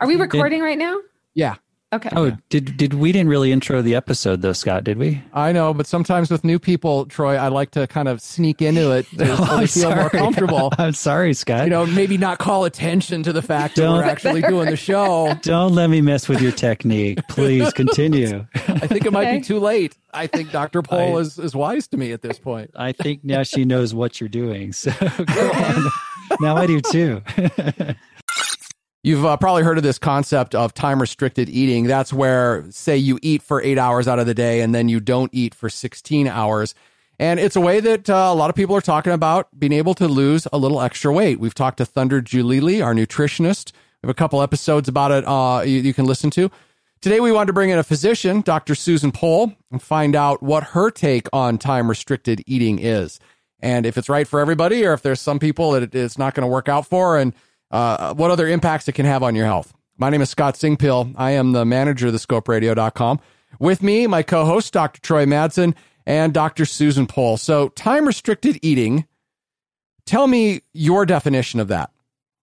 Are 0.00 0.06
we 0.06 0.16
recording 0.16 0.60
right 0.62 0.78
now? 0.78 0.98
Yeah. 1.34 1.56
Okay. 1.90 2.10
Oh, 2.14 2.36
did 2.50 2.76
did 2.76 2.92
we 2.92 3.12
didn't 3.12 3.30
really 3.30 3.50
intro 3.50 3.80
the 3.80 3.94
episode 3.94 4.42
though, 4.42 4.52
Scott? 4.52 4.84
Did 4.84 4.98
we? 4.98 5.22
I 5.32 5.52
know, 5.52 5.72
but 5.72 5.86
sometimes 5.86 6.30
with 6.30 6.44
new 6.44 6.58
people, 6.58 7.06
Troy, 7.06 7.36
I 7.36 7.48
like 7.48 7.70
to 7.70 7.86
kind 7.86 8.08
of 8.08 8.20
sneak 8.20 8.60
into 8.60 8.90
it 8.92 9.06
to, 9.16 9.24
Oh, 9.40 9.46
so 9.46 9.56
they 9.56 9.66
feel 9.66 9.94
more 9.96 10.10
comfortable. 10.10 10.70
I'm 10.78 10.92
sorry, 10.92 11.32
Scott. 11.32 11.64
You 11.64 11.70
know, 11.70 11.86
maybe 11.86 12.18
not 12.18 12.38
call 12.40 12.66
attention 12.66 13.22
to 13.22 13.32
the 13.32 13.40
fact 13.40 13.76
that 13.76 13.88
we're 13.88 14.02
actually 14.04 14.42
doing 14.42 14.68
the 14.68 14.76
show. 14.76 15.32
Don't 15.42 15.74
let 15.74 15.88
me 15.88 16.02
mess 16.02 16.28
with 16.28 16.42
your 16.42 16.52
technique. 16.52 17.20
Please 17.30 17.72
continue. 17.72 18.46
I 18.54 18.86
think 18.86 19.06
it 19.06 19.12
might 19.14 19.28
Okay. 19.28 19.38
be 19.38 19.44
too 19.44 19.58
late. 19.58 19.96
I 20.12 20.26
think 20.26 20.50
Dr. 20.52 20.82
Pohl 20.82 21.16
I- 21.16 21.20
is, 21.20 21.38
is 21.38 21.56
wise 21.56 21.88
to 21.88 21.96
me 21.96 22.12
at 22.12 22.20
this 22.20 22.38
point. 22.38 22.70
I 22.76 22.92
think 22.92 23.24
now 23.24 23.44
she 23.44 23.64
knows 23.64 23.94
what 23.94 24.20
you're 24.20 24.28
doing. 24.28 24.74
So 24.74 24.90
go 25.00 25.50
on. 25.52 25.84
now 26.42 26.54
I 26.58 26.66
do 26.66 26.82
too. 26.82 27.22
You've 29.08 29.24
uh, 29.24 29.38
probably 29.38 29.62
heard 29.62 29.78
of 29.78 29.82
this 29.82 29.98
concept 29.98 30.54
of 30.54 30.74
time 30.74 31.00
restricted 31.00 31.48
eating. 31.48 31.84
That's 31.84 32.12
where, 32.12 32.66
say, 32.68 32.98
you 32.98 33.18
eat 33.22 33.42
for 33.42 33.62
eight 33.62 33.78
hours 33.78 34.06
out 34.06 34.18
of 34.18 34.26
the 34.26 34.34
day 34.34 34.60
and 34.60 34.74
then 34.74 34.90
you 34.90 35.00
don't 35.00 35.32
eat 35.32 35.54
for 35.54 35.70
16 35.70 36.28
hours. 36.28 36.74
And 37.18 37.40
it's 37.40 37.56
a 37.56 37.60
way 37.62 37.80
that 37.80 38.10
uh, 38.10 38.28
a 38.30 38.34
lot 38.34 38.50
of 38.50 38.54
people 38.54 38.76
are 38.76 38.82
talking 38.82 39.14
about 39.14 39.48
being 39.58 39.72
able 39.72 39.94
to 39.94 40.06
lose 40.06 40.46
a 40.52 40.58
little 40.58 40.82
extra 40.82 41.10
weight. 41.10 41.40
We've 41.40 41.54
talked 41.54 41.78
to 41.78 41.86
Thunder 41.86 42.20
Jalili, 42.20 42.84
our 42.84 42.92
nutritionist. 42.92 43.72
We 43.72 44.08
have 44.08 44.10
a 44.10 44.14
couple 44.14 44.42
episodes 44.42 44.90
about 44.90 45.10
it 45.10 45.26
uh, 45.26 45.62
you, 45.64 45.80
you 45.80 45.94
can 45.94 46.04
listen 46.04 46.28
to. 46.32 46.50
Today, 47.00 47.20
we 47.20 47.32
wanted 47.32 47.46
to 47.46 47.52
bring 47.54 47.70
in 47.70 47.78
a 47.78 47.84
physician, 47.84 48.42
Dr. 48.42 48.74
Susan 48.74 49.10
Pohl, 49.10 49.54
and 49.70 49.80
find 49.80 50.16
out 50.16 50.42
what 50.42 50.64
her 50.64 50.90
take 50.90 51.28
on 51.32 51.56
time 51.56 51.88
restricted 51.88 52.44
eating 52.46 52.78
is. 52.78 53.18
And 53.60 53.86
if 53.86 53.96
it's 53.96 54.10
right 54.10 54.28
for 54.28 54.38
everybody, 54.38 54.84
or 54.84 54.92
if 54.92 55.00
there's 55.00 55.20
some 55.20 55.38
people 55.38 55.70
that 55.70 55.94
it's 55.94 56.18
not 56.18 56.34
going 56.34 56.46
to 56.46 56.52
work 56.52 56.68
out 56.68 56.86
for, 56.86 57.16
and 57.16 57.32
uh, 57.70 58.14
what 58.14 58.30
other 58.30 58.48
impacts 58.48 58.88
it 58.88 58.92
can 58.92 59.06
have 59.06 59.22
on 59.22 59.34
your 59.34 59.46
health. 59.46 59.74
My 59.96 60.10
name 60.10 60.22
is 60.22 60.30
Scott 60.30 60.54
Singpiel. 60.54 61.14
I 61.16 61.32
am 61.32 61.52
the 61.52 61.64
manager 61.64 62.06
of 62.06 62.12
the 62.12 62.18
scoperadio.com. 62.18 63.20
With 63.58 63.82
me, 63.82 64.06
my 64.06 64.22
co 64.22 64.44
host, 64.44 64.72
Dr. 64.72 65.00
Troy 65.00 65.26
Madsen, 65.26 65.74
and 66.06 66.32
Dr. 66.32 66.64
Susan 66.64 67.06
Pohl. 67.06 67.36
So, 67.36 67.68
time 67.70 68.06
restricted 68.06 68.58
eating, 68.62 69.06
tell 70.06 70.26
me 70.26 70.62
your 70.72 71.04
definition 71.04 71.58
of 71.60 71.68
that. 71.68 71.90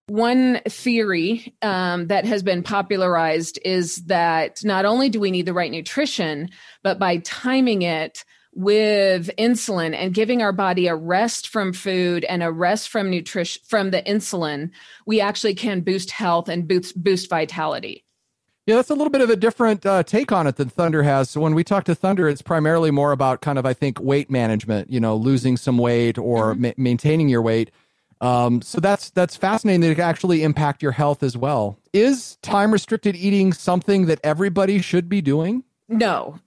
One 0.08 0.60
theory 0.68 1.52
um, 1.62 2.06
that 2.06 2.24
has 2.26 2.44
been 2.44 2.62
popularized 2.62 3.58
is 3.64 3.96
that 4.04 4.62
not 4.64 4.84
only 4.84 5.08
do 5.08 5.18
we 5.18 5.32
need 5.32 5.46
the 5.46 5.52
right 5.52 5.70
nutrition, 5.70 6.50
but 6.84 7.00
by 7.00 7.16
timing 7.18 7.82
it 7.82 8.24
with 8.56 9.30
insulin 9.38 9.94
and 9.94 10.14
giving 10.14 10.40
our 10.42 10.52
body 10.52 10.86
a 10.86 10.96
rest 10.96 11.48
from 11.48 11.72
food 11.74 12.24
and 12.24 12.42
a 12.42 12.50
rest 12.50 12.88
from 12.88 13.10
nutrition 13.10 13.62
from 13.66 13.90
the 13.90 14.02
insulin, 14.02 14.70
we 15.04 15.20
actually 15.20 15.54
can 15.54 15.82
boost 15.82 16.10
health 16.10 16.48
and 16.48 16.66
boost 16.66 17.00
boost 17.00 17.28
vitality. 17.28 18.02
Yeah, 18.64 18.76
that's 18.76 18.90
a 18.90 18.94
little 18.94 19.10
bit 19.10 19.20
of 19.20 19.30
a 19.30 19.36
different 19.36 19.86
uh, 19.86 20.02
take 20.02 20.32
on 20.32 20.48
it 20.48 20.56
than 20.56 20.68
Thunder 20.70 21.04
has. 21.04 21.30
So 21.30 21.40
when 21.40 21.54
we 21.54 21.62
talk 21.62 21.84
to 21.84 21.94
Thunder, 21.94 22.28
it's 22.28 22.42
primarily 22.42 22.90
more 22.90 23.12
about 23.12 23.40
kind 23.40 23.58
of, 23.58 23.66
I 23.66 23.74
think, 23.74 24.00
weight 24.00 24.28
management. 24.28 24.90
You 24.90 25.00
know, 25.00 25.14
losing 25.14 25.56
some 25.56 25.78
weight 25.78 26.18
or 26.18 26.54
ma- 26.54 26.72
maintaining 26.76 27.28
your 27.28 27.42
weight. 27.42 27.70
Um, 28.22 28.62
so 28.62 28.80
that's 28.80 29.10
that's 29.10 29.36
fascinating 29.36 29.82
that 29.82 29.90
it 29.90 29.94
can 29.96 30.04
actually 30.04 30.42
impact 30.42 30.82
your 30.82 30.92
health 30.92 31.22
as 31.22 31.36
well. 31.36 31.78
Is 31.92 32.36
time 32.36 32.72
restricted 32.72 33.14
eating 33.14 33.52
something 33.52 34.06
that 34.06 34.18
everybody 34.24 34.80
should 34.80 35.10
be 35.10 35.20
doing? 35.20 35.62
No. 35.88 36.40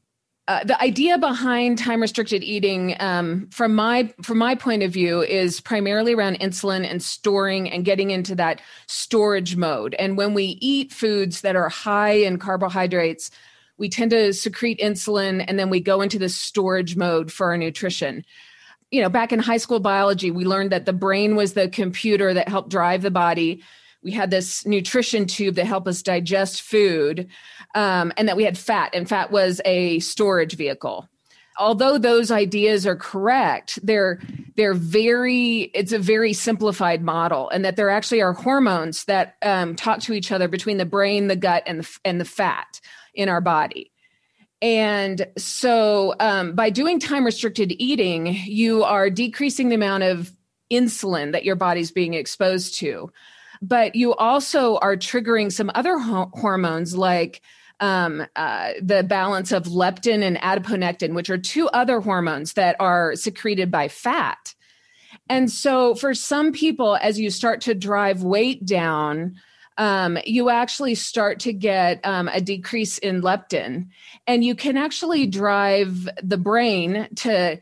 Uh, 0.50 0.64
the 0.64 0.82
idea 0.82 1.16
behind 1.20 1.78
time 1.78 2.02
restricted 2.02 2.44
eating 2.44 2.96
um, 3.00 3.48
from 3.52 3.76
my 3.76 4.12
from 4.24 4.40
my 4.40 4.56
point 4.56 4.82
of 4.82 4.92
view 4.92 5.22
is 5.22 5.62
primarily 5.62 6.16
around 6.16 6.40
insulin 6.40 6.90
and 6.90 7.04
storing 7.04 7.70
and 7.70 7.86
getting 7.86 8.10
into 8.10 8.34
that 8.34 8.60
storage 8.88 9.56
mode. 9.56 9.94
And 10.00 10.18
when 10.18 10.34
we 10.34 10.58
eat 10.60 10.92
foods 10.92 11.42
that 11.42 11.56
are 11.56 11.70
high 11.70 12.14
in 12.14 12.40
carbohydrates 12.40 13.30
we 13.78 13.90
tend 13.90 14.10
to 14.10 14.34
secrete 14.34 14.80
insulin 14.80 15.46
and 15.48 15.60
then 15.60 15.70
we 15.70 15.80
go 15.80 16.02
into 16.02 16.18
the 16.18 16.30
storage 16.30 16.96
mode 16.96 17.32
for 17.32 17.52
our 17.52 17.58
nutrition. 17.58 18.26
You 18.90 19.04
know 19.04 19.10
back 19.10 19.32
in 19.32 19.38
high 19.38 19.58
school 19.58 19.80
biology 19.80 20.32
we 20.32 20.46
learned 20.46 20.72
that 20.72 20.88
the 20.88 20.94
brain 20.94 21.36
was 21.36 21.54
the 21.54 21.70
computer 21.70 22.34
that 22.34 22.50
helped 22.50 22.70
drive 22.70 23.04
the 23.04 23.12
body 23.12 23.62
we 24.04 24.12
had 24.12 24.32
this 24.32 24.66
nutrition 24.66 25.26
tube 25.26 25.56
that 25.56 25.66
helped 25.66 25.88
us 25.88 26.02
digest 26.02 26.62
food 26.62 27.28
um, 27.76 28.14
and 28.18 28.28
that 28.28 28.38
we 28.38 28.44
had 28.44 28.58
fat 28.58 28.92
and 28.94 29.08
fat 29.08 29.32
was 29.32 29.62
a 29.66 30.00
storage 30.00 30.56
vehicle. 30.56 31.08
Although 31.58 31.98
those 31.98 32.32
ideas 32.32 32.88
are 32.88 32.96
correct 32.96 33.80
they're 33.84 34.22
they're 34.56 34.74
very 34.74 35.64
it's 35.74 35.92
a 35.92 36.00
very 36.00 36.32
simplified 36.32 37.02
model 37.02 37.50
and 37.50 37.66
that 37.66 37.76
there 37.76 37.90
actually 37.90 38.22
are 38.22 38.32
hormones 38.32 39.04
that 39.06 39.36
um, 39.42 39.76
talk 39.76 40.00
to 40.02 40.14
each 40.14 40.32
other 40.32 40.48
between 40.48 40.78
the 40.78 40.86
brain 40.86 41.28
the 41.28 41.36
gut 41.36 41.64
and 41.66 41.82
the, 41.82 42.00
and 42.06 42.22
the 42.22 42.26
fat 42.26 42.80
in 43.14 43.28
our 43.28 43.42
body. 43.42 43.92
And 44.62 45.26
so 45.38 46.16
um, 46.20 46.54
by 46.56 46.70
doing 46.70 47.00
time 47.00 47.26
restricted 47.26 47.74
eating 47.78 48.28
you 48.28 48.86
are 48.86 49.10
decreasing 49.10 49.68
the 49.68 49.76
amount 49.76 50.04
of 50.04 50.32
insulin 50.72 51.34
that 51.34 51.44
your 51.44 51.56
body's 51.56 51.92
being 51.92 52.14
exposed 52.14 52.76
to 52.76 53.12
but 53.62 53.96
you 53.96 54.14
also 54.16 54.78
are 54.78 54.96
triggering 54.96 55.52
some 55.52 55.72
other 55.76 55.98
ho- 55.98 56.32
hormones 56.34 56.96
like 56.96 57.42
um, 57.80 58.26
uh, 58.36 58.72
the 58.82 59.04
balance 59.04 59.52
of 59.52 59.64
leptin 59.64 60.22
and 60.22 60.38
adiponectin, 60.38 61.14
which 61.14 61.30
are 61.30 61.38
two 61.38 61.68
other 61.70 62.02
hormones 62.02 62.54
that 62.54 62.76
are 62.80 63.16
secreted 63.16 63.72
by 63.72 63.88
fat. 63.88 64.54
And 65.30 65.50
so, 65.52 65.96
for 65.96 66.14
some 66.14 66.52
people, 66.52 66.98
as 67.02 67.20
you 67.20 67.30
start 67.30 67.62
to 67.62 67.74
drive 67.74 68.24
weight 68.24 68.66
down, 68.66 69.36
um, 69.78 70.18
you 70.26 70.50
actually 70.50 70.96
start 70.96 71.40
to 71.42 71.54
get 71.54 72.02
um, 72.04 72.28
a 72.28 72.42
decrease 72.42 72.98
in 72.98 73.22
leptin, 73.22 73.88
and 74.28 74.44
you 74.44 74.56
can 74.56 74.76
actually 74.76 75.26
drive 75.26 76.10
the 76.22 76.38
brain 76.38 77.08
to 77.18 77.60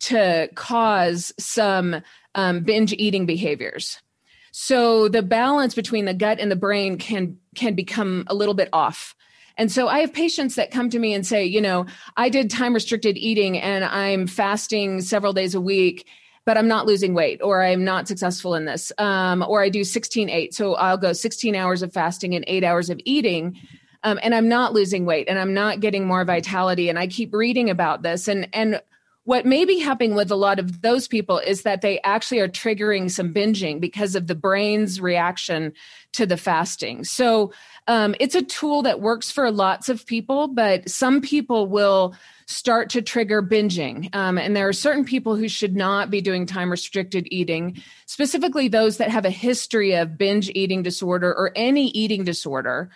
to 0.00 0.48
cause 0.54 1.32
some 1.38 2.02
um, 2.34 2.60
binge 2.60 2.92
eating 2.92 3.26
behaviors. 3.26 4.00
So 4.52 5.08
the 5.08 5.22
balance 5.22 5.74
between 5.74 6.04
the 6.04 6.14
gut 6.14 6.40
and 6.40 6.50
the 6.50 6.56
brain 6.56 6.98
can 6.98 7.38
can 7.54 7.74
become 7.74 8.24
a 8.28 8.34
little 8.34 8.54
bit 8.54 8.68
off. 8.72 9.14
And 9.56 9.70
so 9.70 9.88
I 9.88 10.00
have 10.00 10.12
patients 10.12 10.54
that 10.54 10.70
come 10.70 10.88
to 10.90 10.98
me 10.98 11.12
and 11.12 11.26
say, 11.26 11.44
you 11.44 11.60
know, 11.60 11.86
I 12.16 12.28
did 12.30 12.50
time 12.50 12.72
restricted 12.72 13.18
eating 13.18 13.58
and 13.58 13.84
I'm 13.84 14.26
fasting 14.26 15.02
several 15.02 15.32
days 15.32 15.54
a 15.54 15.60
week, 15.60 16.06
but 16.46 16.56
I'm 16.56 16.68
not 16.68 16.86
losing 16.86 17.12
weight 17.12 17.40
or 17.42 17.62
I'm 17.62 17.84
not 17.84 18.08
successful 18.08 18.54
in 18.54 18.64
this. 18.64 18.90
Um, 18.96 19.44
or 19.46 19.62
I 19.62 19.68
do 19.68 19.84
16 19.84 20.30
8. 20.30 20.54
So 20.54 20.74
I'll 20.76 20.96
go 20.96 21.12
16 21.12 21.54
hours 21.54 21.82
of 21.82 21.92
fasting 21.92 22.34
and 22.34 22.44
eight 22.48 22.64
hours 22.64 22.88
of 22.88 23.00
eating. 23.04 23.60
Um, 24.02 24.18
and 24.22 24.34
I'm 24.34 24.48
not 24.48 24.72
losing 24.72 25.04
weight 25.04 25.28
and 25.28 25.38
I'm 25.38 25.52
not 25.52 25.80
getting 25.80 26.06
more 26.06 26.24
vitality. 26.24 26.88
And 26.88 26.98
I 26.98 27.06
keep 27.06 27.34
reading 27.34 27.68
about 27.68 28.02
this. 28.02 28.28
And 28.28 28.48
and 28.54 28.80
what 29.24 29.44
may 29.44 29.64
be 29.64 29.78
happening 29.78 30.14
with 30.14 30.30
a 30.30 30.36
lot 30.36 30.58
of 30.58 30.80
those 30.80 31.06
people 31.06 31.38
is 31.38 31.62
that 31.62 31.82
they 31.82 32.00
actually 32.00 32.40
are 32.40 32.48
triggering 32.48 33.10
some 33.10 33.34
binging 33.34 33.80
because 33.80 34.14
of 34.14 34.26
the 34.26 34.34
brain's 34.34 35.00
reaction 35.00 35.72
to 36.12 36.26
the 36.26 36.36
fasting. 36.36 37.04
So 37.04 37.52
um, 37.86 38.14
it's 38.18 38.34
a 38.34 38.42
tool 38.42 38.82
that 38.82 39.00
works 39.00 39.30
for 39.30 39.50
lots 39.50 39.88
of 39.88 40.06
people, 40.06 40.48
but 40.48 40.88
some 40.88 41.20
people 41.20 41.66
will 41.66 42.14
start 42.46 42.90
to 42.90 43.02
trigger 43.02 43.42
binging. 43.42 44.12
Um, 44.14 44.38
and 44.38 44.56
there 44.56 44.68
are 44.68 44.72
certain 44.72 45.04
people 45.04 45.36
who 45.36 45.48
should 45.48 45.76
not 45.76 46.10
be 46.10 46.20
doing 46.20 46.46
time 46.46 46.70
restricted 46.70 47.28
eating, 47.30 47.82
specifically 48.06 48.68
those 48.68 48.96
that 48.96 49.10
have 49.10 49.24
a 49.24 49.30
history 49.30 49.94
of 49.94 50.18
binge 50.18 50.50
eating 50.54 50.82
disorder 50.82 51.32
or 51.32 51.52
any 51.54 51.88
eating 51.88 52.24
disorder. 52.24 52.90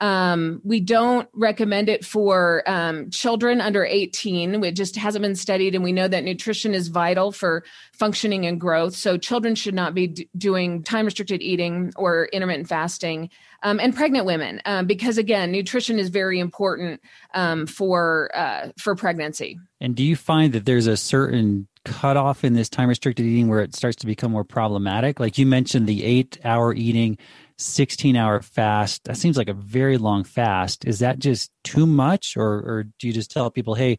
Um, 0.00 0.60
we 0.64 0.80
don't 0.80 1.28
recommend 1.32 1.88
it 1.88 2.04
for 2.04 2.62
um, 2.66 3.10
children 3.10 3.60
under 3.60 3.84
18. 3.84 4.62
It 4.64 4.72
just 4.72 4.96
hasn't 4.96 5.22
been 5.22 5.36
studied, 5.36 5.74
and 5.74 5.84
we 5.84 5.92
know 5.92 6.08
that 6.08 6.24
nutrition 6.24 6.74
is 6.74 6.88
vital 6.88 7.32
for 7.32 7.64
functioning 7.92 8.46
and 8.46 8.60
growth. 8.60 8.94
So, 8.96 9.16
children 9.16 9.54
should 9.54 9.74
not 9.74 9.94
be 9.94 10.08
d- 10.08 10.28
doing 10.36 10.82
time 10.82 11.04
restricted 11.04 11.42
eating 11.42 11.92
or 11.96 12.26
intermittent 12.32 12.68
fasting, 12.68 13.30
um, 13.62 13.80
and 13.80 13.94
pregnant 13.94 14.26
women, 14.26 14.60
um, 14.66 14.86
because 14.86 15.16
again, 15.16 15.50
nutrition 15.50 15.98
is 15.98 16.10
very 16.10 16.38
important 16.38 17.00
um, 17.32 17.66
for 17.66 18.30
uh, 18.34 18.68
for 18.78 18.94
pregnancy. 18.94 19.58
And 19.80 19.94
do 19.94 20.02
you 20.04 20.16
find 20.16 20.52
that 20.52 20.66
there's 20.66 20.86
a 20.86 20.96
certain 20.96 21.66
cutoff 21.84 22.44
in 22.44 22.54
this 22.54 22.68
time 22.68 22.88
restricted 22.88 23.26
eating 23.26 23.48
where 23.48 23.60
it 23.60 23.74
starts 23.74 23.96
to 23.96 24.06
become 24.06 24.32
more 24.32 24.44
problematic? 24.44 25.20
Like 25.20 25.38
you 25.38 25.46
mentioned, 25.46 25.86
the 25.86 26.04
eight 26.04 26.38
hour 26.44 26.74
eating, 26.74 27.18
16 27.58 28.16
hour 28.16 28.40
fast. 28.40 29.04
That 29.04 29.16
seems 29.16 29.36
like 29.36 29.48
a 29.48 29.54
very 29.54 29.98
long 29.98 30.24
fast. 30.24 30.84
Is 30.84 30.98
that 31.00 31.18
just 31.18 31.50
too 31.62 31.86
much? 31.86 32.36
Or, 32.36 32.46
or 32.46 32.84
do 32.98 33.06
you 33.06 33.12
just 33.12 33.30
tell 33.30 33.50
people, 33.50 33.74
hey, 33.74 33.98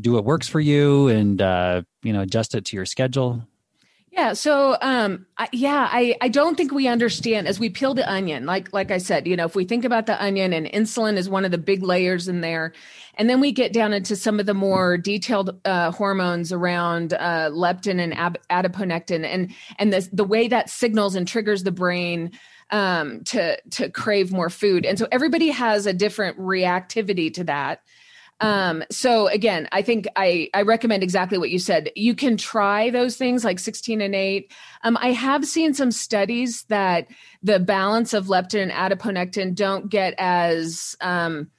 do 0.00 0.12
what 0.12 0.24
works 0.24 0.48
for 0.48 0.60
you 0.60 1.08
and, 1.08 1.40
uh, 1.40 1.82
you 2.02 2.12
know, 2.12 2.22
adjust 2.22 2.54
it 2.54 2.64
to 2.66 2.76
your 2.76 2.86
schedule? 2.86 3.42
Yeah. 4.10 4.32
So, 4.32 4.76
um, 4.80 5.26
I, 5.36 5.48
yeah, 5.52 5.86
I, 5.90 6.16
I 6.20 6.28
don't 6.28 6.56
think 6.56 6.72
we 6.72 6.88
understand 6.88 7.46
as 7.46 7.60
we 7.60 7.68
peel 7.68 7.92
the 7.94 8.10
onion. 8.10 8.46
Like, 8.46 8.72
like 8.72 8.90
I 8.90 8.98
said, 8.98 9.26
you 9.26 9.36
know, 9.36 9.44
if 9.44 9.54
we 9.54 9.64
think 9.64 9.84
about 9.84 10.06
the 10.06 10.20
onion 10.22 10.52
and 10.54 10.66
insulin 10.66 11.16
is 11.16 11.28
one 11.28 11.44
of 11.44 11.50
the 11.50 11.58
big 11.58 11.82
layers 11.82 12.26
in 12.26 12.40
there, 12.40 12.72
and 13.16 13.28
then 13.28 13.38
we 13.38 13.52
get 13.52 13.72
down 13.72 13.92
into 13.92 14.16
some 14.16 14.40
of 14.40 14.46
the 14.46 14.54
more 14.54 14.96
detailed 14.96 15.60
uh, 15.66 15.90
hormones 15.90 16.52
around 16.52 17.12
uh, 17.12 17.50
leptin 17.52 18.00
and 18.00 18.14
ab- 18.16 18.38
adiponectin, 18.50 19.24
and 19.24 19.52
and 19.78 19.92
the 19.92 20.08
the 20.12 20.24
way 20.24 20.48
that 20.48 20.70
signals 20.70 21.14
and 21.14 21.28
triggers 21.28 21.62
the 21.62 21.72
brain. 21.72 22.30
um, 22.70 23.24
to 23.24 23.58
to 23.70 23.88
crave 23.88 24.30
more 24.30 24.50
food 24.50 24.84
and 24.84 24.98
so 24.98 25.08
everybody 25.10 25.48
has 25.48 25.86
a 25.86 25.92
different 25.94 26.38
reactivity 26.38 27.32
to 27.32 27.44
that 27.44 27.80
um, 28.40 28.84
so 28.90 29.26
again, 29.26 29.68
I 29.72 29.82
think 29.82 30.06
I, 30.14 30.48
I 30.54 30.62
recommend 30.62 31.02
exactly 31.02 31.38
what 31.38 31.50
you 31.50 31.58
said. 31.58 31.90
You 31.96 32.14
can 32.14 32.36
try 32.36 32.90
those 32.90 33.16
things 33.16 33.44
like 33.44 33.58
16 33.58 34.00
and 34.00 34.14
8. 34.14 34.52
Um, 34.84 34.96
I 35.00 35.12
have 35.12 35.44
seen 35.44 35.74
some 35.74 35.90
studies 35.90 36.62
that 36.64 37.08
the 37.42 37.58
balance 37.58 38.14
of 38.14 38.26
leptin 38.26 38.70
and 38.70 38.72
adiponectin 38.72 39.54
don't 39.54 39.88
get 39.88 40.14
as 40.18 40.96
um, 41.00 41.50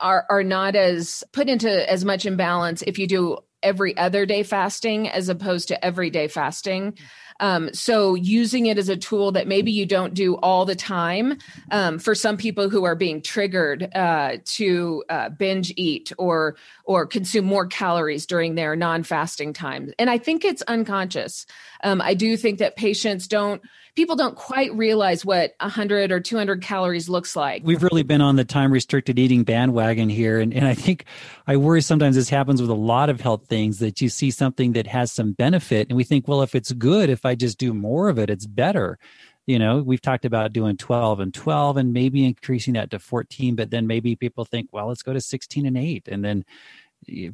are 0.00 0.26
are 0.28 0.42
not 0.42 0.74
as 0.74 1.22
put 1.32 1.48
into 1.48 1.90
as 1.90 2.04
much 2.04 2.26
imbalance 2.26 2.82
if 2.82 2.98
you 2.98 3.06
do 3.06 3.38
every 3.62 3.96
other 3.96 4.26
day 4.26 4.42
fasting 4.42 5.08
as 5.08 5.28
opposed 5.28 5.68
to 5.68 5.84
everyday 5.84 6.28
fasting. 6.28 6.98
Um, 7.40 7.72
so 7.72 8.14
using 8.14 8.66
it 8.66 8.78
as 8.78 8.88
a 8.88 8.96
tool 8.96 9.32
that 9.32 9.46
maybe 9.46 9.72
you 9.72 9.86
don't 9.86 10.14
do 10.14 10.36
all 10.36 10.64
the 10.64 10.76
time 10.76 11.38
um, 11.70 11.98
for 11.98 12.14
some 12.14 12.36
people 12.36 12.70
who 12.70 12.84
are 12.84 12.94
being 12.94 13.20
triggered 13.20 13.90
uh, 13.94 14.38
to 14.44 15.04
uh, 15.08 15.28
binge 15.30 15.72
eat 15.76 16.12
or 16.18 16.56
or 16.84 17.06
consume 17.06 17.44
more 17.44 17.66
calories 17.66 18.26
during 18.26 18.54
their 18.54 18.76
non-fasting 18.76 19.52
times. 19.52 19.92
And 19.98 20.10
I 20.10 20.18
think 20.18 20.44
it's 20.44 20.62
unconscious. 20.62 21.46
Um, 21.82 22.00
I 22.00 22.14
do 22.14 22.36
think 22.36 22.58
that 22.58 22.76
patients 22.76 23.26
don't 23.26 23.62
people 23.94 24.16
don't 24.16 24.34
quite 24.34 24.74
realize 24.74 25.24
what 25.24 25.54
100 25.60 26.10
or 26.10 26.20
200 26.20 26.62
calories 26.62 27.08
looks 27.08 27.36
like. 27.36 27.62
We've 27.64 27.82
really 27.82 28.02
been 28.02 28.20
on 28.20 28.36
the 28.36 28.44
time 28.44 28.72
restricted 28.72 29.18
eating 29.18 29.44
bandwagon 29.44 30.08
here. 30.08 30.40
And, 30.40 30.52
and 30.52 30.66
I 30.66 30.74
think 30.74 31.04
I 31.46 31.56
worry 31.56 31.80
sometimes 31.80 32.16
this 32.16 32.28
happens 32.28 32.60
with 32.60 32.70
a 32.70 32.74
lot 32.74 33.08
of 33.08 33.20
health 33.20 33.46
things 33.46 33.78
that 33.78 34.00
you 34.00 34.08
see 34.08 34.30
something 34.30 34.72
that 34.72 34.86
has 34.88 35.12
some 35.12 35.32
benefit 35.32 35.88
and 35.88 35.96
we 35.96 36.04
think, 36.04 36.26
well, 36.26 36.42
if 36.42 36.54
it's 36.54 36.72
good, 36.72 37.08
if 37.08 37.24
I 37.24 37.34
just 37.34 37.58
do 37.58 37.72
more 37.72 38.08
of 38.08 38.18
it, 38.18 38.30
it's 38.30 38.46
better. 38.46 38.98
You 39.46 39.58
know, 39.58 39.82
we've 39.82 40.00
talked 40.00 40.24
about 40.24 40.52
doing 40.52 40.76
12 40.76 41.20
and 41.20 41.34
12 41.34 41.76
and 41.76 41.92
maybe 41.92 42.24
increasing 42.24 42.74
that 42.74 42.90
to 42.90 42.98
14, 42.98 43.54
but 43.54 43.70
then 43.70 43.86
maybe 43.86 44.16
people 44.16 44.44
think, 44.44 44.70
well, 44.72 44.88
let's 44.88 45.02
go 45.02 45.12
to 45.12 45.20
16 45.20 45.66
and 45.66 45.76
8. 45.76 46.08
And 46.08 46.24
then 46.24 46.44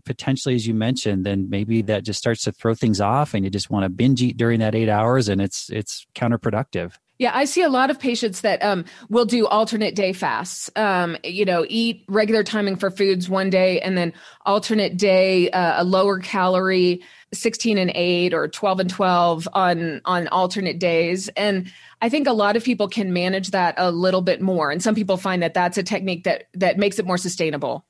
potentially 0.05 0.57
as 0.57 0.67
you 0.67 0.75
mentioned 0.75 1.25
then 1.25 1.49
maybe 1.49 1.83
that 1.83 2.03
just 2.03 2.19
starts 2.19 2.43
to 2.43 2.51
throw 2.51 2.75
things 2.75 3.01
off 3.01 3.35
and 3.35 3.45
you 3.45 3.51
just 3.51 3.71
want 3.71 3.85
to 3.85 3.89
binge 3.89 4.21
eat 4.21 4.37
during 4.37 4.59
that 4.59 4.75
eight 4.75 4.89
hours 4.89 5.29
and 5.29 5.41
it's 5.41 5.71
it's 5.71 6.07
counterproductive 6.15 6.95
yeah, 7.21 7.33
I 7.35 7.45
see 7.45 7.61
a 7.61 7.69
lot 7.69 7.91
of 7.91 8.01
patients 8.01 8.41
that 8.41 8.65
um, 8.65 8.87
will 9.11 9.27
do 9.27 9.47
alternate 9.47 9.95
day 9.95 10.15
fasts. 10.15 10.71
Um, 10.75 11.19
you 11.23 11.45
know, 11.45 11.67
eat 11.69 12.03
regular 12.09 12.43
timing 12.43 12.77
for 12.77 12.91
foods 12.91 13.29
one 13.29 13.51
day, 13.51 13.79
and 13.79 13.95
then 13.95 14.15
alternate 14.47 14.97
day, 14.97 15.51
uh, 15.51 15.83
a 15.83 15.85
lower 15.85 16.19
calorie, 16.19 17.03
sixteen 17.35 17.77
and 17.77 17.93
eight, 17.95 18.33
or 18.33 18.49
twelve 18.49 18.81
and 18.81 18.89
twelve 18.89 19.47
on 19.53 20.01
on 20.07 20.29
alternate 20.29 20.79
days. 20.79 21.29
And 21.37 21.71
I 22.01 22.09
think 22.09 22.27
a 22.27 22.33
lot 22.33 22.57
of 22.57 22.65
people 22.65 22.89
can 22.89 23.13
manage 23.13 23.51
that 23.51 23.75
a 23.77 23.91
little 23.91 24.23
bit 24.23 24.41
more, 24.41 24.71
and 24.71 24.83
some 24.83 24.95
people 24.95 25.19
find 25.19 25.43
that 25.43 25.53
that's 25.53 25.77
a 25.77 25.83
technique 25.83 26.25
that 26.25 26.45
that 26.55 26.79
makes 26.79 26.99
it 26.99 27.05
more 27.05 27.19
sustainable. 27.19 27.85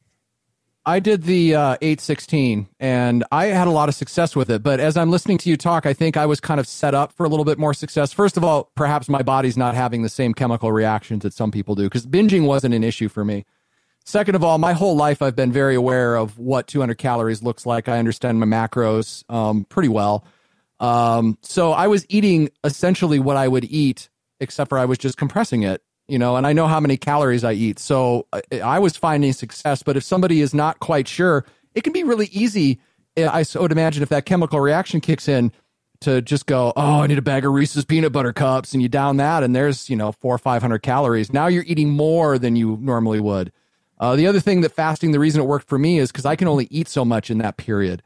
I 0.90 0.98
did 0.98 1.22
the 1.22 1.54
uh, 1.54 1.76
816 1.81 2.69
and 2.81 3.22
I 3.31 3.46
had 3.46 3.69
a 3.69 3.70
lot 3.70 3.88
of 3.88 3.94
success 3.94 4.34
with 4.34 4.50
it. 4.50 4.64
But 4.64 4.81
as 4.81 4.96
I'm 4.96 5.08
listening 5.08 5.38
to 5.38 5.48
you 5.48 5.56
talk, 5.56 5.87
I 5.87 5.92
think 5.92 6.16
I 6.16 6.26
was 6.26 6.40
kind 6.40 6.58
of 6.58 6.66
set 6.66 6.96
up 6.96 7.12
for 7.12 7.25
a 7.25 7.28
little 7.28 7.44
bit 7.44 7.60
more 7.60 7.72
success. 7.72 8.12
First 8.12 8.37
of 8.37 8.42
all, 8.42 8.72
perhaps 8.75 9.08
my 9.08 9.22
body's 9.22 9.56
not 9.56 9.76
having 9.76 10.02
the 10.02 10.08
same 10.08 10.34
chemical 10.34 10.72
reactions 10.72 11.22
that 11.22 11.32
some 11.32 11.52
people 11.52 11.76
do 11.76 11.84
because 11.84 12.08
binging 12.08 12.44
wasn't 12.44 12.75
an 12.75 12.82
issue 12.82 13.08
for 13.08 13.25
me. 13.25 13.44
Second 14.04 14.34
of 14.34 14.42
all, 14.42 14.58
my 14.58 14.72
whole 14.72 14.96
life 14.96 15.22
I've 15.22 15.37
been 15.37 15.52
very 15.52 15.76
aware 15.76 16.16
of 16.16 16.40
what 16.40 16.66
200 16.66 16.98
calories 16.98 17.40
looks 17.40 17.64
like. 17.64 17.88
I 17.88 18.00
understand 18.00 18.40
my 18.40 18.46
macros 18.46 19.22
um, 19.32 19.66
pretty 19.66 19.88
well. 19.88 20.25
Um, 20.81 21.38
so 21.42 21.70
I 21.70 21.87
was 21.87 22.04
eating 22.08 22.50
essentially 22.64 23.20
what 23.20 23.37
I 23.37 23.46
would 23.46 23.64
eat, 23.64 24.08
except 24.40 24.70
for 24.70 24.78
I 24.78 24.87
was 24.87 24.98
just 24.98 25.16
compressing 25.16 25.62
it 25.62 25.84
you 26.10 26.18
know, 26.18 26.36
and 26.36 26.46
I 26.46 26.52
know 26.52 26.66
how 26.66 26.80
many 26.80 26.96
calories 26.96 27.44
I 27.44 27.52
eat. 27.52 27.78
So 27.78 28.26
I, 28.32 28.42
I 28.60 28.78
was 28.78 28.96
finding 28.96 29.32
success. 29.32 29.82
But 29.82 29.96
if 29.96 30.02
somebody 30.02 30.40
is 30.40 30.52
not 30.52 30.80
quite 30.80 31.06
sure, 31.06 31.44
it 31.74 31.84
can 31.84 31.92
be 31.92 32.04
really 32.04 32.26
easy. 32.32 32.80
I 33.16 33.44
would 33.54 33.72
imagine 33.72 34.02
if 34.02 34.08
that 34.08 34.24
chemical 34.24 34.60
reaction 34.60 35.00
kicks 35.00 35.28
in 35.28 35.52
to 36.00 36.22
just 36.22 36.46
go, 36.46 36.72
oh, 36.76 37.00
I 37.02 37.06
need 37.06 37.18
a 37.18 37.22
bag 37.22 37.44
of 37.44 37.52
Reese's 37.52 37.84
peanut 37.84 38.12
butter 38.12 38.32
cups, 38.32 38.72
and 38.72 38.82
you 38.82 38.88
down 38.88 39.18
that, 39.18 39.42
and 39.42 39.54
there's 39.54 39.90
you 39.90 39.96
know 39.96 40.12
four 40.12 40.34
or 40.34 40.38
five 40.38 40.62
hundred 40.62 40.78
calories. 40.78 41.32
Now 41.32 41.46
you're 41.46 41.64
eating 41.66 41.90
more 41.90 42.38
than 42.38 42.56
you 42.56 42.78
normally 42.80 43.20
would. 43.20 43.52
Uh, 43.98 44.16
the 44.16 44.26
other 44.26 44.40
thing 44.40 44.62
that 44.62 44.72
fasting, 44.72 45.12
the 45.12 45.20
reason 45.20 45.42
it 45.42 45.44
worked 45.44 45.68
for 45.68 45.78
me 45.78 45.98
is 45.98 46.10
because 46.10 46.24
I 46.24 46.34
can 46.34 46.48
only 46.48 46.66
eat 46.70 46.88
so 46.88 47.04
much 47.04 47.30
in 47.30 47.38
that 47.38 47.58
period. 47.58 48.02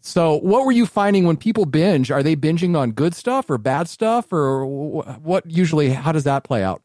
So, 0.00 0.38
what 0.38 0.66
were 0.66 0.72
you 0.72 0.84
finding 0.84 1.24
when 1.24 1.38
people 1.38 1.64
binge? 1.64 2.10
Are 2.10 2.22
they 2.22 2.36
binging 2.36 2.76
on 2.76 2.92
good 2.92 3.14
stuff 3.14 3.48
or 3.48 3.56
bad 3.56 3.88
stuff, 3.88 4.32
or 4.32 4.66
what? 4.66 5.50
Usually, 5.50 5.90
how 5.90 6.12
does 6.12 6.24
that 6.24 6.44
play 6.44 6.62
out? 6.62 6.82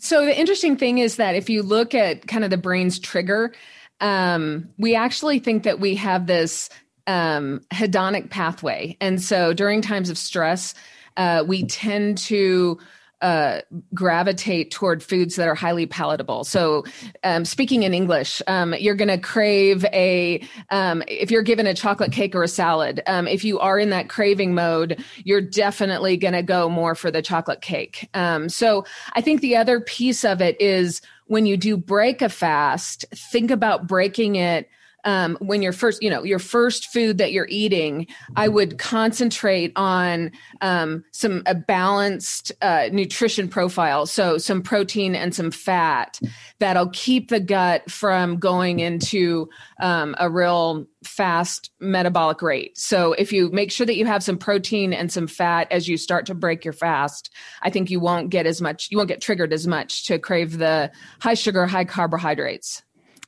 So 0.00 0.24
the 0.24 0.38
interesting 0.38 0.76
thing 0.76 0.98
is 0.98 1.16
that 1.16 1.34
if 1.34 1.50
you 1.50 1.62
look 1.62 1.94
at 1.94 2.26
kind 2.26 2.42
of 2.42 2.50
the 2.50 2.56
brain's 2.56 2.98
trigger, 2.98 3.52
um, 4.00 4.70
we 4.78 4.94
actually 4.94 5.38
think 5.40 5.64
that 5.64 5.78
we 5.78 5.94
have 5.96 6.26
this 6.26 6.70
um, 7.06 7.60
hedonic 7.70 8.30
pathway, 8.30 8.96
and 9.00 9.20
so 9.22 9.52
during 9.52 9.82
times 9.82 10.08
of 10.08 10.16
stress, 10.16 10.74
uh, 11.18 11.44
we 11.46 11.66
tend 11.66 12.16
to 12.18 12.78
uh, 13.20 13.60
gravitate 13.94 14.70
toward 14.70 15.02
foods 15.02 15.36
that 15.36 15.48
are 15.48 15.54
highly 15.54 15.86
palatable. 15.86 16.44
So, 16.44 16.84
um, 17.22 17.44
speaking 17.44 17.82
in 17.82 17.92
English, 17.92 18.40
um, 18.46 18.74
you're 18.78 18.94
going 18.94 19.08
to 19.08 19.18
crave 19.18 19.84
a, 19.86 20.42
um, 20.70 21.02
if 21.06 21.30
you're 21.30 21.42
given 21.42 21.66
a 21.66 21.74
chocolate 21.74 22.12
cake 22.12 22.34
or 22.34 22.42
a 22.42 22.48
salad, 22.48 23.02
um, 23.06 23.28
if 23.28 23.44
you 23.44 23.58
are 23.58 23.78
in 23.78 23.90
that 23.90 24.08
craving 24.08 24.54
mode, 24.54 25.02
you're 25.24 25.40
definitely 25.40 26.16
going 26.16 26.34
to 26.34 26.42
go 26.42 26.68
more 26.68 26.94
for 26.94 27.10
the 27.10 27.22
chocolate 27.22 27.60
cake. 27.60 28.08
Um, 28.14 28.48
so, 28.48 28.84
I 29.12 29.20
think 29.20 29.40
the 29.40 29.56
other 29.56 29.80
piece 29.80 30.24
of 30.24 30.40
it 30.40 30.60
is 30.60 31.02
when 31.26 31.46
you 31.46 31.56
do 31.56 31.76
break 31.76 32.22
a 32.22 32.28
fast, 32.28 33.04
think 33.14 33.50
about 33.50 33.86
breaking 33.86 34.36
it 34.36 34.68
um, 35.04 35.36
when 35.40 35.62
you're 35.62 35.72
first, 35.72 36.02
you 36.02 36.10
know, 36.10 36.22
your 36.24 36.38
first 36.38 36.86
food 36.86 37.18
that 37.18 37.32
you're 37.32 37.48
eating, 37.48 38.06
I 38.36 38.48
would 38.48 38.78
concentrate 38.78 39.72
on 39.76 40.32
um, 40.60 41.04
some 41.12 41.42
a 41.46 41.54
balanced 41.54 42.52
uh, 42.62 42.88
nutrition 42.92 43.48
profile. 43.48 44.06
So 44.06 44.38
some 44.38 44.62
protein 44.62 45.14
and 45.14 45.34
some 45.34 45.50
fat 45.50 46.20
that'll 46.58 46.90
keep 46.90 47.28
the 47.28 47.40
gut 47.40 47.90
from 47.90 48.38
going 48.38 48.80
into 48.80 49.48
um, 49.80 50.14
a 50.18 50.28
real 50.30 50.86
fast 51.04 51.70
metabolic 51.80 52.42
rate. 52.42 52.76
So 52.76 53.12
if 53.14 53.32
you 53.32 53.50
make 53.50 53.72
sure 53.72 53.86
that 53.86 53.96
you 53.96 54.04
have 54.04 54.22
some 54.22 54.36
protein 54.36 54.92
and 54.92 55.10
some 55.10 55.26
fat 55.26 55.68
as 55.70 55.88
you 55.88 55.96
start 55.96 56.26
to 56.26 56.34
break 56.34 56.64
your 56.64 56.74
fast, 56.74 57.30
I 57.62 57.70
think 57.70 57.90
you 57.90 58.00
won't 58.00 58.30
get 58.30 58.46
as 58.46 58.60
much, 58.60 58.88
you 58.90 58.98
won't 58.98 59.08
get 59.08 59.22
triggered 59.22 59.52
as 59.52 59.66
much 59.66 60.06
to 60.06 60.18
crave 60.18 60.58
the 60.58 60.90
high 61.20 61.34
sugar, 61.34 61.66
high 61.66 61.86
carbohydrates. 61.86 62.82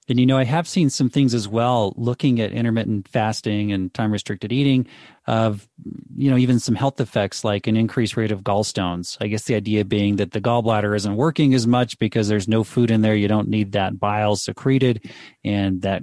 And 0.08 0.18
you 0.18 0.26
know, 0.26 0.36
I 0.36 0.44
have 0.44 0.66
seen 0.66 0.90
some 0.90 1.08
things 1.08 1.32
as 1.32 1.46
well 1.46 1.94
looking 1.96 2.40
at 2.40 2.52
intermittent 2.52 3.06
fasting 3.08 3.70
and 3.72 3.92
time 3.94 4.12
restricted 4.12 4.52
eating 4.52 4.86
of, 5.26 5.68
you 6.16 6.28
know, 6.28 6.36
even 6.36 6.58
some 6.58 6.74
health 6.74 7.00
effects 7.00 7.44
like 7.44 7.68
an 7.68 7.76
increased 7.76 8.16
rate 8.16 8.32
of 8.32 8.42
gallstones. 8.42 9.16
I 9.20 9.28
guess 9.28 9.44
the 9.44 9.54
idea 9.54 9.84
being 9.84 10.16
that 10.16 10.32
the 10.32 10.40
gallbladder 10.40 10.96
isn't 10.96 11.16
working 11.16 11.54
as 11.54 11.66
much 11.66 11.98
because 11.98 12.28
there's 12.28 12.48
no 12.48 12.64
food 12.64 12.90
in 12.90 13.02
there. 13.02 13.14
You 13.14 13.28
don't 13.28 13.48
need 13.48 13.72
that 13.72 14.00
bile 14.00 14.34
secreted 14.34 15.08
and 15.44 15.82
that 15.82 16.02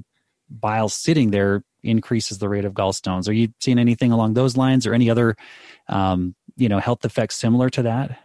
bile 0.50 0.88
sitting 0.88 1.32
there 1.32 1.64
increases 1.84 2.38
the 2.38 2.50
rate 2.50 2.66
of 2.66 2.74
gallstones. 2.74 3.28
Are 3.28 3.34
you 3.34 3.50
seeing 3.60 3.80
anything 3.80 4.12
along 4.12 4.34
those 4.34 4.56
lines 4.56 4.88
or 4.88 4.94
any 4.94 5.10
other, 5.10 5.36
um, 5.88 6.36
you 6.56 6.70
know, 6.70 6.80
health 6.80 7.04
effects 7.04 7.36
similar 7.36 7.70
to 7.72 7.84
that? 7.84 8.18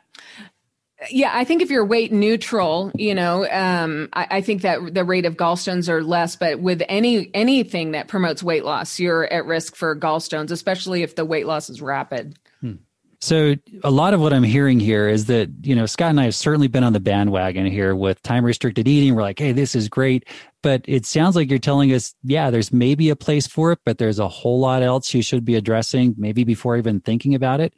Yeah, 1.11 1.31
I 1.33 1.45
think 1.45 1.63
if 1.63 1.71
you're 1.71 1.85
weight 1.85 2.13
neutral, 2.13 2.91
you 2.95 3.15
know, 3.15 3.49
um, 3.51 4.09
I, 4.13 4.27
I, 4.31 4.41
think 4.41 4.63
that 4.63 4.95
the 4.95 5.05
rate 5.05 5.27
of 5.27 5.37
gallstones 5.37 5.89
are 5.89 6.03
less. 6.03 6.37
But 6.37 6.61
with 6.61 6.83
any 6.89 7.31
anything 7.35 7.93
that 7.93 8.09
promotes 8.09 8.43
weight 8.43 8.65
loss, 8.65 8.99
you're 8.99 9.25
at 9.25 9.47
risk 9.47 9.77
for 9.77 9.97
gallstones, 9.97 10.51
especially 10.51 11.03
if 11.03 11.17
the 11.17 11.25
weight 11.25 11.47
loss 11.47 11.71
is 11.71 11.83
rapid. 11.83 12.39
Hmm. 12.61 12.75
So 13.21 13.55
a 13.83 13.91
lot 13.91 14.13
of 14.13 14.21
what 14.21 14.33
I'm 14.33 14.43
hearing 14.43 14.81
here 14.81 15.09
is 15.09 15.27
that 15.27 15.49
you 15.63 15.75
know 15.75 15.87
Scott 15.87 16.11
and 16.11 16.21
I 16.21 16.25
have 16.25 16.35
certainly 16.35 16.69
been 16.69 16.85
on 16.85 16.93
the 16.93 17.01
bandwagon 17.01 17.67
here 17.67 17.95
with 17.95 18.23
time 18.23 18.45
restricted 18.45 18.87
eating. 18.87 19.15
We're 19.15 19.23
like, 19.23 19.39
hey, 19.39 19.53
this 19.53 19.75
is 19.75 19.89
great, 19.89 20.29
but 20.63 20.83
it 20.87 21.07
sounds 21.07 21.35
like 21.37 21.51
you're 21.51 21.59
telling 21.59 21.93
us, 21.93 22.15
yeah, 22.23 22.51
there's 22.51 22.73
maybe 22.73 23.11
a 23.11 23.17
place 23.17 23.47
for 23.47 23.73
it, 23.73 23.81
but 23.85 23.99
there's 23.99 24.19
a 24.19 24.29
whole 24.29 24.61
lot 24.61 24.83
else 24.83 25.15
you 25.15 25.23
should 25.23 25.45
be 25.45 25.55
addressing, 25.55 26.15
maybe 26.19 26.45
before 26.45 26.77
even 26.77 27.01
thinking 27.01 27.35
about 27.35 27.61
it 27.61 27.75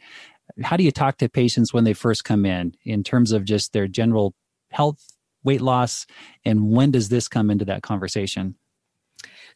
how 0.63 0.77
do 0.77 0.85
you 0.85 0.93
talk 0.93 1.19
to 1.19 1.29
patients 1.29 1.73
when 1.73 1.85
they 1.85 1.93
first 1.93 2.25
come 2.25 2.47
in 2.47 2.75
in 2.85 3.03
terms 3.03 3.33
of 3.33 3.45
just 3.45 3.73
their 3.73 3.87
general 3.87 4.35
health 4.71 5.05
weight 5.45 5.61
loss 5.61 6.07
and 6.45 6.71
when 6.71 6.91
does 6.91 7.09
this 7.09 7.29
come 7.29 7.51
into 7.51 7.65
that 7.65 7.83
conversation 7.83 8.57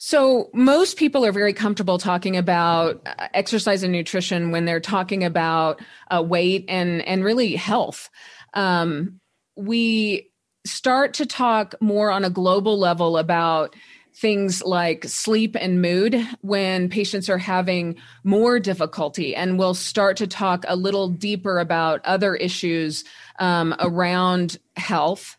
so 0.03 0.49
most 0.55 0.97
people 0.97 1.27
are 1.27 1.33
very 1.33 1.53
comfortable 1.53 1.99
talking 1.99 2.35
about 2.35 3.03
uh, 3.07 3.29
exercise 3.35 3.83
and 3.83 3.93
nutrition 3.93 4.51
when 4.51 4.65
they're 4.65 4.81
talking 4.81 5.25
about 5.25 5.83
uh, 6.11 6.23
weight 6.23 6.65
and 6.69 7.03
and 7.03 7.23
really 7.23 7.55
health. 7.55 8.09
Um, 8.55 9.21
we 9.57 10.31
start 10.65 11.13
to 11.15 11.27
talk 11.27 11.75
more 11.83 12.11
on 12.11 12.25
a 12.25 12.31
global 12.31 12.79
level 12.79 13.19
about 13.19 13.77
things 14.21 14.63
like 14.63 15.05
sleep 15.05 15.57
and 15.59 15.81
mood 15.81 16.15
when 16.43 16.91
patients 16.91 17.31
are 17.31 17.39
having 17.39 17.97
more 18.23 18.61
difficulty. 18.61 19.35
And 19.35 19.59
we'll 19.59 19.75
start 19.75 20.19
to 20.19 20.27
talk 20.27 20.65
a 20.69 20.77
little 20.77 21.09
deeper 21.09 21.59
about 21.59 22.05
other 22.05 22.35
issues 22.37 23.05
um, 23.39 23.75
around 23.81 24.59
health. 24.77 25.39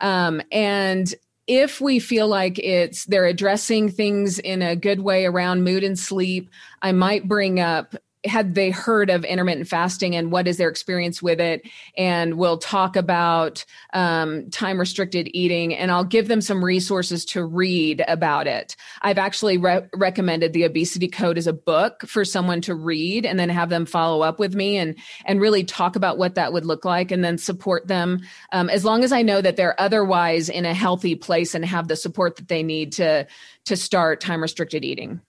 Um, 0.00 0.40
and 0.50 1.14
if 1.46 1.80
we 1.80 1.98
feel 1.98 2.26
like 2.28 2.58
it's 2.58 3.04
they're 3.04 3.26
addressing 3.26 3.90
things 3.90 4.38
in 4.38 4.62
a 4.62 4.76
good 4.76 5.00
way 5.00 5.26
around 5.26 5.64
mood 5.64 5.84
and 5.84 5.98
sleep, 5.98 6.48
I 6.80 6.92
might 6.92 7.28
bring 7.28 7.60
up 7.60 7.94
had 8.24 8.54
they 8.54 8.70
heard 8.70 9.10
of 9.10 9.24
intermittent 9.24 9.68
fasting 9.68 10.14
and 10.14 10.30
what 10.30 10.46
is 10.46 10.56
their 10.56 10.68
experience 10.68 11.22
with 11.22 11.40
it? 11.40 11.62
And 11.96 12.34
we'll 12.34 12.58
talk 12.58 12.96
about 12.96 13.64
um, 13.92 14.50
time 14.50 14.78
restricted 14.78 15.28
eating 15.34 15.74
and 15.74 15.90
i'll 15.90 16.04
give 16.04 16.28
them 16.28 16.40
some 16.40 16.64
resources 16.64 17.24
to 17.24 17.44
read 17.44 18.04
about 18.08 18.46
it. 18.46 18.76
I've 19.02 19.18
actually 19.18 19.58
re- 19.58 19.88
recommended 19.94 20.52
the 20.52 20.64
obesity 20.64 21.08
code 21.08 21.38
as 21.38 21.46
a 21.46 21.52
book 21.52 22.02
for 22.06 22.24
someone 22.24 22.60
to 22.62 22.74
read 22.74 23.26
and 23.26 23.38
then 23.38 23.48
have 23.48 23.68
them 23.68 23.86
follow 23.86 24.22
up 24.22 24.38
with 24.38 24.54
me 24.54 24.76
and 24.76 24.96
and 25.24 25.40
really 25.40 25.64
talk 25.64 25.96
about 25.96 26.18
what 26.18 26.34
that 26.34 26.52
would 26.52 26.64
look 26.64 26.84
like 26.84 27.10
and 27.10 27.24
then 27.24 27.38
support 27.38 27.86
them 27.88 28.20
um, 28.52 28.68
as 28.68 28.84
long 28.84 29.04
as 29.04 29.12
i 29.12 29.22
know 29.22 29.40
that 29.40 29.56
they're 29.56 29.80
otherwise 29.80 30.48
in 30.48 30.64
a 30.64 30.74
healthy 30.74 31.14
place 31.14 31.54
and 31.54 31.64
have 31.64 31.88
the 31.88 31.96
support 31.96 32.36
that 32.36 32.48
they 32.48 32.62
need 32.62 32.92
to 32.92 33.26
to 33.64 33.76
start 33.76 34.20
time 34.20 34.42
restricted 34.42 34.84
eating 34.84 35.20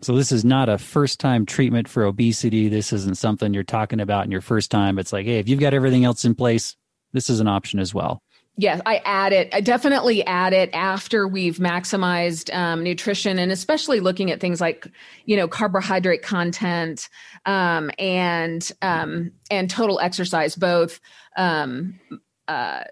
so 0.00 0.14
this 0.14 0.32
is 0.32 0.44
not 0.44 0.68
a 0.68 0.78
first 0.78 1.20
time 1.20 1.46
treatment 1.46 1.88
for 1.88 2.04
obesity. 2.04 2.68
This 2.68 2.92
isn't 2.92 3.16
something 3.16 3.54
you're 3.54 3.62
talking 3.62 4.00
about 4.00 4.24
in 4.24 4.30
your 4.30 4.40
first 4.40 4.70
time. 4.70 4.98
It's 4.98 5.12
like, 5.12 5.26
hey, 5.26 5.38
if 5.38 5.48
you've 5.48 5.60
got 5.60 5.74
everything 5.74 6.04
else 6.04 6.24
in 6.24 6.34
place, 6.34 6.76
this 7.12 7.30
is 7.30 7.40
an 7.40 7.48
option 7.48 7.78
as 7.78 7.94
well. 7.94 8.20
Yes, 8.56 8.80
I 8.86 9.02
add 9.04 9.32
it. 9.32 9.52
I 9.52 9.60
definitely 9.60 10.24
add 10.24 10.52
it 10.52 10.70
after 10.72 11.26
we've 11.26 11.56
maximized 11.56 12.54
um, 12.54 12.84
nutrition, 12.84 13.40
and 13.40 13.50
especially 13.50 13.98
looking 13.98 14.30
at 14.30 14.40
things 14.40 14.60
like, 14.60 14.86
you 15.24 15.36
know, 15.36 15.48
carbohydrate 15.48 16.22
content 16.22 17.08
um, 17.46 17.90
and 17.98 18.70
um, 18.80 19.32
and 19.50 19.68
total 19.68 19.98
exercise, 19.98 20.54
both 20.54 21.00
um, 21.36 21.98
uh, 22.46 22.84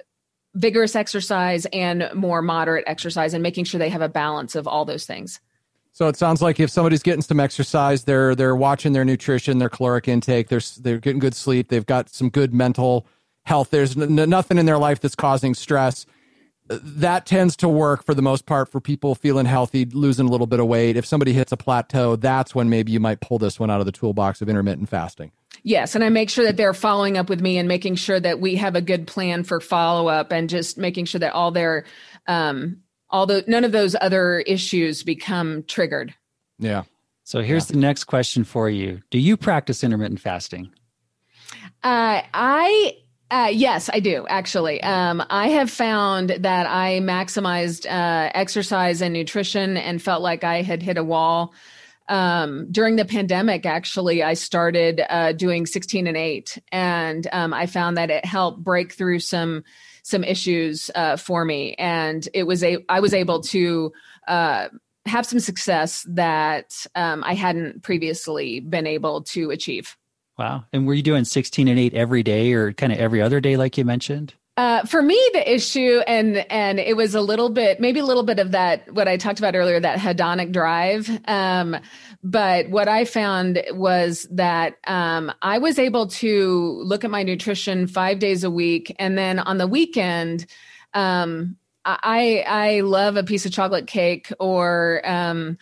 vigorous 0.54 0.96
exercise 0.96 1.64
and 1.72 2.10
more 2.12 2.42
moderate 2.42 2.84
exercise, 2.88 3.32
and 3.32 3.42
making 3.42 3.64
sure 3.64 3.78
they 3.78 3.88
have 3.88 4.02
a 4.02 4.08
balance 4.08 4.56
of 4.56 4.66
all 4.66 4.84
those 4.84 5.06
things. 5.06 5.38
So 5.92 6.08
it 6.08 6.16
sounds 6.16 6.40
like 6.40 6.58
if 6.58 6.70
somebody's 6.70 7.02
getting 7.02 7.22
some 7.22 7.38
exercise, 7.38 8.04
they're 8.04 8.34
they're 8.34 8.56
watching 8.56 8.92
their 8.92 9.04
nutrition, 9.04 9.58
their 9.58 9.68
caloric 9.68 10.08
intake, 10.08 10.48
they're 10.48 10.60
they're 10.80 10.98
getting 10.98 11.18
good 11.20 11.34
sleep, 11.34 11.68
they've 11.68 11.86
got 11.86 12.08
some 12.08 12.30
good 12.30 12.54
mental 12.54 13.06
health. 13.44 13.70
There's 13.70 13.96
n- 13.96 14.14
nothing 14.14 14.56
in 14.56 14.66
their 14.66 14.78
life 14.78 15.00
that's 15.00 15.14
causing 15.14 15.54
stress. 15.54 16.06
That 16.68 17.26
tends 17.26 17.56
to 17.56 17.68
work 17.68 18.04
for 18.04 18.14
the 18.14 18.22
most 18.22 18.46
part 18.46 18.70
for 18.70 18.80
people 18.80 19.14
feeling 19.14 19.44
healthy, 19.44 19.84
losing 19.84 20.26
a 20.26 20.30
little 20.30 20.46
bit 20.46 20.60
of 20.60 20.66
weight. 20.66 20.96
If 20.96 21.04
somebody 21.04 21.34
hits 21.34 21.52
a 21.52 21.56
plateau, 21.56 22.16
that's 22.16 22.54
when 22.54 22.70
maybe 22.70 22.92
you 22.92 23.00
might 23.00 23.20
pull 23.20 23.38
this 23.38 23.60
one 23.60 23.70
out 23.70 23.80
of 23.80 23.86
the 23.86 23.92
toolbox 23.92 24.40
of 24.40 24.48
intermittent 24.48 24.88
fasting. 24.88 25.32
Yes, 25.64 25.94
and 25.94 26.02
I 26.02 26.08
make 26.08 26.30
sure 26.30 26.44
that 26.44 26.56
they're 26.56 26.72
following 26.72 27.18
up 27.18 27.28
with 27.28 27.40
me 27.40 27.58
and 27.58 27.68
making 27.68 27.96
sure 27.96 28.18
that 28.18 28.40
we 28.40 28.56
have 28.56 28.74
a 28.74 28.80
good 28.80 29.06
plan 29.06 29.44
for 29.44 29.60
follow 29.60 30.08
up 30.08 30.32
and 30.32 30.48
just 30.48 30.78
making 30.78 31.04
sure 31.04 31.18
that 31.18 31.34
all 31.34 31.50
their 31.50 31.84
um, 32.26 32.81
although 33.12 33.42
none 33.46 33.64
of 33.64 33.72
those 33.72 33.94
other 34.00 34.40
issues 34.40 35.02
become 35.02 35.62
triggered. 35.64 36.14
Yeah. 36.58 36.84
So 37.24 37.40
here's 37.40 37.70
yeah. 37.70 37.74
the 37.74 37.80
next 37.80 38.04
question 38.04 38.44
for 38.44 38.68
you. 38.68 39.00
Do 39.10 39.18
you 39.18 39.36
practice 39.36 39.84
intermittent 39.84 40.20
fasting? 40.20 40.72
Uh, 41.82 42.22
I 42.34 42.96
uh, 43.30 43.48
yes, 43.50 43.88
I 43.90 44.00
do 44.00 44.26
actually. 44.28 44.82
Um, 44.82 45.22
I 45.30 45.48
have 45.48 45.70
found 45.70 46.30
that 46.30 46.66
I 46.66 47.00
maximized 47.00 47.86
uh, 47.86 48.30
exercise 48.34 49.00
and 49.00 49.14
nutrition 49.14 49.76
and 49.76 50.02
felt 50.02 50.22
like 50.22 50.44
I 50.44 50.62
had 50.62 50.82
hit 50.82 50.98
a 50.98 51.04
wall. 51.04 51.54
Um, 52.08 52.70
during 52.70 52.96
the 52.96 53.06
pandemic, 53.06 53.64
actually, 53.64 54.22
I 54.22 54.34
started 54.34 55.00
uh, 55.08 55.32
doing 55.32 55.64
16 55.64 56.06
and 56.06 56.16
8, 56.16 56.58
and 56.70 57.26
um, 57.32 57.54
I 57.54 57.66
found 57.66 57.96
that 57.96 58.10
it 58.10 58.24
helped 58.26 58.62
break 58.62 58.92
through 58.92 59.20
some 59.20 59.64
some 60.02 60.24
issues 60.24 60.90
uh, 60.94 61.16
for 61.16 61.44
me, 61.44 61.74
and 61.78 62.28
it 62.34 62.44
was 62.44 62.62
a 62.62 62.78
I 62.88 63.00
was 63.00 63.14
able 63.14 63.40
to 63.40 63.92
uh, 64.28 64.68
have 65.06 65.26
some 65.26 65.40
success 65.40 66.06
that 66.08 66.86
um, 66.94 67.22
I 67.24 67.34
hadn't 67.34 67.82
previously 67.82 68.60
been 68.60 68.86
able 68.86 69.22
to 69.22 69.50
achieve. 69.50 69.96
Wow! 70.38 70.64
And 70.72 70.86
were 70.86 70.94
you 70.94 71.02
doing 71.02 71.24
sixteen 71.24 71.68
and 71.68 71.78
eight 71.78 71.94
every 71.94 72.22
day, 72.22 72.52
or 72.52 72.72
kind 72.72 72.92
of 72.92 72.98
every 72.98 73.22
other 73.22 73.40
day, 73.40 73.56
like 73.56 73.78
you 73.78 73.84
mentioned? 73.84 74.34
Uh, 74.58 74.84
for 74.84 75.00
me, 75.00 75.18
the 75.32 75.54
issue, 75.54 76.00
and 76.06 76.36
and 76.52 76.78
it 76.78 76.94
was 76.94 77.14
a 77.14 77.22
little 77.22 77.48
bit, 77.48 77.80
maybe 77.80 78.00
a 78.00 78.04
little 78.04 78.22
bit 78.22 78.38
of 78.38 78.50
that 78.50 78.92
what 78.92 79.08
I 79.08 79.16
talked 79.16 79.38
about 79.38 79.56
earlier, 79.56 79.80
that 79.80 79.98
hedonic 79.98 80.52
drive. 80.52 81.08
Um, 81.26 81.78
but 82.22 82.68
what 82.68 82.86
I 82.86 83.06
found 83.06 83.62
was 83.70 84.28
that 84.30 84.76
um, 84.86 85.32
I 85.40 85.56
was 85.56 85.78
able 85.78 86.08
to 86.08 86.82
look 86.84 87.02
at 87.02 87.10
my 87.10 87.22
nutrition 87.22 87.86
five 87.86 88.18
days 88.18 88.44
a 88.44 88.50
week, 88.50 88.94
and 88.98 89.16
then 89.16 89.38
on 89.38 89.56
the 89.56 89.66
weekend, 89.66 90.44
um, 90.92 91.56
I 91.86 92.44
I 92.46 92.80
love 92.80 93.16
a 93.16 93.24
piece 93.24 93.46
of 93.46 93.52
chocolate 93.52 93.86
cake 93.86 94.30
or 94.38 95.00
um, 95.04 95.56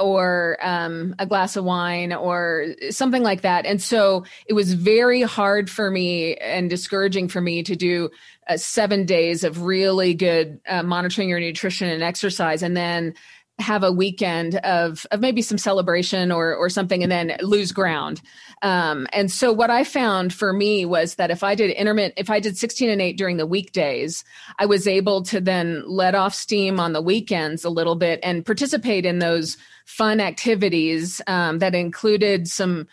or 0.00 0.56
um, 0.60 1.14
a 1.18 1.26
glass 1.26 1.56
of 1.56 1.64
wine 1.64 2.12
or 2.12 2.66
something 2.90 3.22
like 3.22 3.42
that. 3.42 3.66
And 3.66 3.82
so 3.82 4.24
it 4.46 4.52
was 4.52 4.74
very 4.74 5.22
hard 5.22 5.70
for 5.70 5.90
me 5.90 6.36
and 6.36 6.70
discouraging 6.70 7.28
for 7.28 7.40
me 7.40 7.62
to 7.62 7.76
do 7.76 8.10
uh, 8.48 8.56
seven 8.56 9.06
days 9.06 9.44
of 9.44 9.62
really 9.62 10.14
good 10.14 10.60
uh, 10.68 10.82
monitoring 10.82 11.28
your 11.28 11.40
nutrition 11.40 11.88
and 11.88 12.02
exercise, 12.02 12.62
and 12.62 12.76
then 12.76 13.14
have 13.58 13.82
a 13.82 13.92
weekend 13.92 14.56
of 14.56 15.06
of 15.10 15.20
maybe 15.20 15.40
some 15.40 15.56
celebration 15.56 16.30
or 16.30 16.54
or 16.54 16.68
something 16.68 17.02
and 17.02 17.10
then 17.10 17.34
lose 17.40 17.72
ground 17.72 18.20
um, 18.60 19.06
and 19.14 19.32
so 19.32 19.50
what 19.50 19.70
i 19.70 19.82
found 19.82 20.32
for 20.32 20.52
me 20.52 20.84
was 20.84 21.14
that 21.14 21.30
if 21.30 21.42
i 21.42 21.54
did 21.54 21.70
intermittent 21.70 22.12
if 22.18 22.28
i 22.28 22.38
did 22.38 22.58
16 22.58 22.90
and 22.90 23.00
8 23.00 23.16
during 23.16 23.38
the 23.38 23.46
weekdays 23.46 24.24
i 24.58 24.66
was 24.66 24.86
able 24.86 25.22
to 25.22 25.40
then 25.40 25.82
let 25.86 26.14
off 26.14 26.34
steam 26.34 26.78
on 26.78 26.92
the 26.92 27.00
weekends 27.00 27.64
a 27.64 27.70
little 27.70 27.96
bit 27.96 28.20
and 28.22 28.44
participate 28.44 29.06
in 29.06 29.20
those 29.20 29.56
fun 29.86 30.20
activities 30.20 31.22
um, 31.26 31.58
that 31.60 31.74
included 31.74 32.46
some 32.46 32.86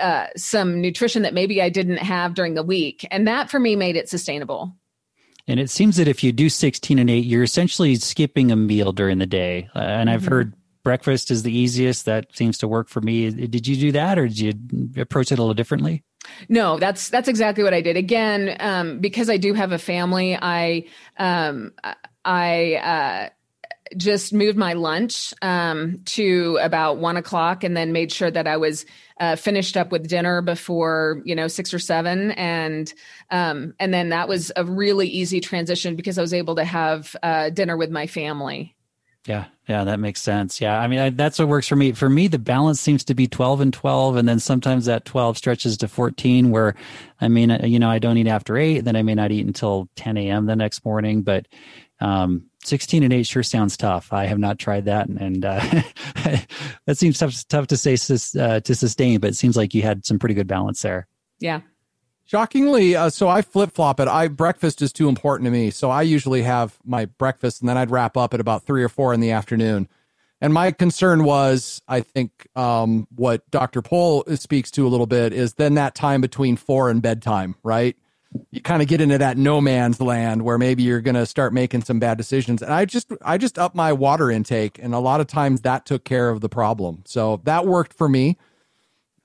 uh, 0.00 0.26
some 0.36 0.80
nutrition 0.80 1.22
that 1.22 1.34
maybe 1.34 1.62
i 1.62 1.68
didn't 1.68 1.98
have 1.98 2.34
during 2.34 2.54
the 2.54 2.62
week 2.62 3.06
and 3.10 3.26
that 3.28 3.50
for 3.50 3.58
me 3.58 3.76
made 3.76 3.96
it 3.96 4.08
sustainable 4.08 4.74
and 5.50 5.58
it 5.58 5.68
seems 5.68 5.96
that 5.96 6.06
if 6.06 6.22
you 6.22 6.30
do 6.30 6.48
16 6.48 7.00
and 7.00 7.10
8, 7.10 7.24
you're 7.24 7.42
essentially 7.42 7.96
skipping 7.96 8.52
a 8.52 8.56
meal 8.56 8.92
during 8.92 9.18
the 9.18 9.26
day. 9.26 9.68
Uh, 9.74 9.80
and 9.80 10.08
I've 10.08 10.22
mm-hmm. 10.22 10.30
heard 10.30 10.54
breakfast 10.84 11.30
is 11.30 11.42
the 11.42 11.52
easiest. 11.52 12.04
That 12.06 12.26
seems 12.34 12.58
to 12.58 12.68
work 12.68 12.88
for 12.88 13.00
me. 13.00 13.30
Did 13.30 13.66
you 13.66 13.76
do 13.76 13.92
that 13.92 14.18
or 14.18 14.28
did 14.28 14.38
you 14.38 14.52
approach 14.96 15.32
it 15.32 15.38
a 15.38 15.42
little 15.42 15.54
differently? 15.54 16.04
No, 16.48 16.78
that's 16.78 17.08
that's 17.08 17.28
exactly 17.28 17.64
what 17.64 17.74
I 17.74 17.80
did. 17.80 17.96
Again, 17.96 18.56
um, 18.60 19.00
because 19.00 19.30
I 19.30 19.38
do 19.38 19.54
have 19.54 19.72
a 19.72 19.78
family, 19.78 20.38
I 20.40 20.84
um, 21.16 21.72
I 22.24 22.74
uh, 22.74 23.28
just 23.96 24.32
moved 24.32 24.56
my 24.56 24.74
lunch 24.74 25.34
um, 25.42 26.00
to 26.04 26.58
about 26.62 26.98
one 26.98 27.16
o'clock 27.16 27.64
and 27.64 27.76
then 27.76 27.92
made 27.92 28.12
sure 28.12 28.30
that 28.30 28.46
I 28.46 28.56
was 28.56 28.86
uh, 29.18 29.36
finished 29.36 29.76
up 29.76 29.92
with 29.92 30.08
dinner 30.08 30.42
before 30.42 31.22
you 31.24 31.34
know 31.34 31.48
six 31.48 31.74
or 31.74 31.78
seven 31.78 32.30
and 32.32 32.92
um, 33.30 33.74
and 33.78 33.92
then 33.92 34.10
that 34.10 34.28
was 34.28 34.52
a 34.56 34.64
really 34.64 35.08
easy 35.08 35.40
transition 35.40 35.96
because 35.96 36.18
I 36.18 36.22
was 36.22 36.34
able 36.34 36.56
to 36.56 36.64
have 36.64 37.14
uh, 37.22 37.50
dinner 37.50 37.76
with 37.76 37.90
my 37.90 38.06
family. 38.06 38.74
Yeah, 39.26 39.46
yeah, 39.68 39.84
that 39.84 40.00
makes 40.00 40.22
sense. 40.22 40.62
Yeah, 40.62 40.78
I 40.78 40.86
mean 40.86 40.98
I, 40.98 41.10
that's 41.10 41.38
what 41.38 41.48
works 41.48 41.68
for 41.68 41.76
me. 41.76 41.92
For 41.92 42.08
me, 42.08 42.26
the 42.26 42.38
balance 42.38 42.80
seems 42.80 43.04
to 43.04 43.14
be 43.14 43.26
twelve 43.26 43.60
and 43.60 43.72
twelve, 43.72 44.16
and 44.16 44.26
then 44.26 44.40
sometimes 44.40 44.86
that 44.86 45.04
twelve 45.04 45.36
stretches 45.36 45.76
to 45.78 45.88
fourteen. 45.88 46.50
Where, 46.50 46.74
I 47.20 47.28
mean, 47.28 47.50
uh, 47.50 47.60
you 47.64 47.78
know, 47.78 47.90
I 47.90 47.98
don't 47.98 48.16
eat 48.16 48.26
after 48.26 48.56
eight, 48.56 48.80
then 48.80 48.96
I 48.96 49.02
may 49.02 49.14
not 49.14 49.30
eat 49.30 49.46
until 49.46 49.90
ten 49.94 50.16
a.m. 50.16 50.46
the 50.46 50.56
next 50.56 50.86
morning. 50.86 51.20
But 51.20 51.48
um, 52.00 52.49
16 52.64 53.02
and 53.02 53.12
8 53.12 53.26
sure 53.26 53.42
sounds 53.42 53.76
tough. 53.76 54.12
I 54.12 54.26
have 54.26 54.38
not 54.38 54.58
tried 54.58 54.84
that. 54.84 55.08
And 55.08 55.44
uh, 55.44 55.60
that 56.86 56.96
seems 56.96 57.18
tough, 57.18 57.34
tough 57.48 57.66
to 57.68 57.76
say 57.76 57.94
uh, 58.38 58.60
to 58.60 58.74
sustain, 58.74 59.20
but 59.20 59.30
it 59.30 59.36
seems 59.36 59.56
like 59.56 59.74
you 59.74 59.82
had 59.82 60.04
some 60.04 60.18
pretty 60.18 60.34
good 60.34 60.46
balance 60.46 60.82
there. 60.82 61.06
Yeah. 61.38 61.60
Shockingly, 62.26 62.94
uh, 62.94 63.10
so 63.10 63.28
I 63.28 63.42
flip 63.42 63.72
flop 63.72 63.98
it. 63.98 64.06
I 64.06 64.28
breakfast 64.28 64.82
is 64.82 64.92
too 64.92 65.08
important 65.08 65.46
to 65.46 65.50
me, 65.50 65.70
so 65.72 65.90
I 65.90 66.02
usually 66.02 66.42
have 66.42 66.78
my 66.84 67.06
breakfast 67.06 67.60
and 67.60 67.68
then 67.68 67.76
I'd 67.76 67.90
wrap 67.90 68.16
up 68.16 68.34
at 68.34 68.40
about 68.40 68.62
three 68.62 68.84
or 68.84 68.88
four 68.88 69.12
in 69.12 69.18
the 69.18 69.32
afternoon. 69.32 69.88
And 70.40 70.54
my 70.54 70.70
concern 70.70 71.24
was, 71.24 71.82
I 71.88 72.00
think, 72.00 72.46
um, 72.56 73.08
what 73.14 73.50
Dr. 73.50 73.82
Pohl 73.82 74.24
speaks 74.36 74.70
to 74.72 74.86
a 74.86 74.88
little 74.88 75.06
bit 75.06 75.32
is 75.32 75.54
then 75.54 75.74
that 75.74 75.94
time 75.94 76.20
between 76.20 76.56
four 76.56 76.88
and 76.88 77.02
bedtime, 77.02 77.56
right? 77.62 77.96
You 78.50 78.60
kind 78.60 78.82
of 78.82 78.88
get 78.88 79.00
into 79.00 79.18
that 79.18 79.36
no 79.36 79.60
man's 79.60 80.00
land 80.00 80.42
where 80.42 80.58
maybe 80.58 80.82
you're 80.82 81.00
going 81.00 81.14
to 81.14 81.26
start 81.26 81.52
making 81.52 81.82
some 81.82 81.98
bad 81.98 82.16
decisions. 82.16 82.62
And 82.62 82.72
I 82.72 82.84
just, 82.84 83.12
I 83.22 83.38
just 83.38 83.58
up 83.58 83.74
my 83.74 83.92
water 83.92 84.30
intake. 84.30 84.78
And 84.80 84.94
a 84.94 84.98
lot 84.98 85.20
of 85.20 85.26
times 85.26 85.62
that 85.62 85.86
took 85.86 86.04
care 86.04 86.30
of 86.30 86.40
the 86.40 86.48
problem. 86.48 87.02
So 87.06 87.40
that 87.44 87.66
worked 87.66 87.92
for 87.92 88.08
me. 88.08 88.36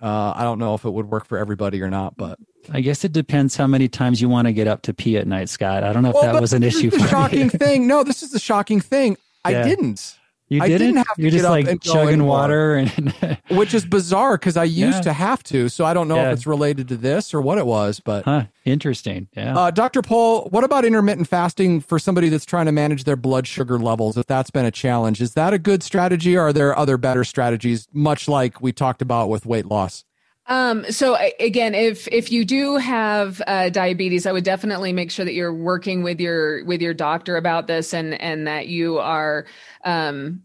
Uh, 0.01 0.33
I 0.35 0.43
don't 0.43 0.59
know 0.59 0.73
if 0.73 0.85
it 0.85 0.91
would 0.91 1.09
work 1.09 1.25
for 1.25 1.37
everybody 1.37 1.81
or 1.81 1.89
not, 1.89 2.17
but 2.17 2.37
I 2.71 2.81
guess 2.81 3.03
it 3.03 3.11
depends 3.11 3.55
how 3.55 3.67
many 3.67 3.87
times 3.87 4.21
you 4.21 4.29
want 4.29 4.47
to 4.47 4.53
get 4.53 4.67
up 4.67 4.81
to 4.83 4.93
pee 4.93 5.17
at 5.17 5.27
night, 5.27 5.49
Scott. 5.49 5.83
I 5.83 5.93
don't 5.93 6.03
know 6.03 6.09
if 6.09 6.15
well, 6.15 6.33
that 6.33 6.41
was 6.41 6.53
an 6.53 6.63
issue. 6.63 6.89
The 6.89 7.07
shocking 7.07 7.49
thing. 7.49 7.87
No, 7.87 8.03
this 8.03 8.21
is 8.21 8.31
the 8.31 8.39
shocking 8.39 8.81
thing. 8.81 9.17
I 9.43 9.53
didn't. 9.53 10.17
You 10.47 10.61
I 10.61 10.67
didn't? 10.67 10.79
didn't 10.87 10.97
have 10.97 11.15
to 11.15 11.21
You're 11.23 11.31
get 11.31 11.37
just 11.37 11.45
up 11.45 11.51
like 11.51 11.67
and 11.67 11.81
chugging 11.81 12.23
water 12.25 12.75
and 12.75 13.39
which 13.49 13.73
is 13.73 13.83
bizarre 13.85 14.37
because 14.37 14.55
I 14.57 14.63
used 14.65 14.97
Yeah. 14.97 15.01
to 15.01 15.13
have 15.13 15.41
to. 15.45 15.69
So 15.69 15.85
I 15.85 15.93
don't 15.95 16.07
know 16.07 16.17
Yeah. 16.17 16.27
if 16.29 16.33
it's 16.33 16.47
related 16.47 16.87
to 16.89 16.97
this 16.97 17.33
or 17.33 17.41
what 17.41 17.57
it 17.57 17.65
was. 17.65 17.99
But 17.99 18.25
huh, 18.25 18.43
interesting. 18.63 19.27
Yeah. 19.35 19.57
uh, 19.57 19.71
Dr. 19.71 20.03
Pohl, 20.03 20.47
what 20.51 20.63
about 20.63 20.85
intermittent 20.85 21.27
fasting 21.27 21.81
for 21.81 21.97
somebody 21.97 22.29
that's 22.29 22.45
trying 22.45 22.67
to 22.67 22.71
manage 22.71 23.05
their 23.05 23.15
blood 23.15 23.47
sugar 23.47 23.79
levels? 23.79 24.17
If 24.17 24.27
that's 24.27 24.51
been 24.51 24.65
a 24.65 24.71
challenge, 24.71 25.19
is 25.19 25.33
that 25.33 25.53
a 25.53 25.57
good 25.57 25.81
strategy, 25.81 26.35
or 26.37 26.41
are 26.47 26.53
there 26.53 26.77
other 26.77 26.97
better 26.97 27.23
strategies? 27.23 27.87
Much 27.91 28.27
like 28.27 28.61
we 28.61 28.71
talked 28.71 29.01
about 29.01 29.29
with 29.29 29.45
weight 29.47 29.65
loss. 29.65 30.03
Um, 30.47 30.89
so 30.91 31.17
again, 31.39 31.73
if 31.73 32.07
if 32.11 32.31
you 32.31 32.45
do 32.45 32.75
have 32.75 33.41
uh, 33.47 33.69
diabetes, 33.69 34.25
I 34.25 34.31
would 34.31 34.43
definitely 34.43 34.93
make 34.93 35.09
sure 35.09 35.25
that 35.25 35.33
you're 35.33 35.53
working 35.53 36.03
with 36.03 36.19
your 36.19 36.63
with 36.65 36.81
your 36.81 36.93
doctor 36.93 37.35
about 37.35 37.67
this, 37.67 37.93
and 37.93 38.19
and 38.21 38.45
that 38.47 38.67
you 38.67 38.99
are 38.99 39.47
um, 39.83 40.43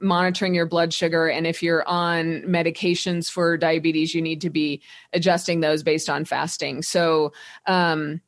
monitoring 0.00 0.54
your 0.54 0.66
blood 0.66 0.94
sugar. 0.94 1.28
And 1.28 1.46
if 1.46 1.62
you're 1.62 1.86
on 1.86 2.42
medications 2.42 3.30
for 3.30 3.58
diabetes, 3.58 4.14
you 4.14 4.22
need 4.22 4.40
to 4.40 4.50
be 4.50 4.80
adjusting 5.12 5.60
those 5.60 5.82
based 5.82 6.08
on 6.08 6.24
fasting. 6.24 6.82
So. 6.82 7.32
Um, 7.66 8.20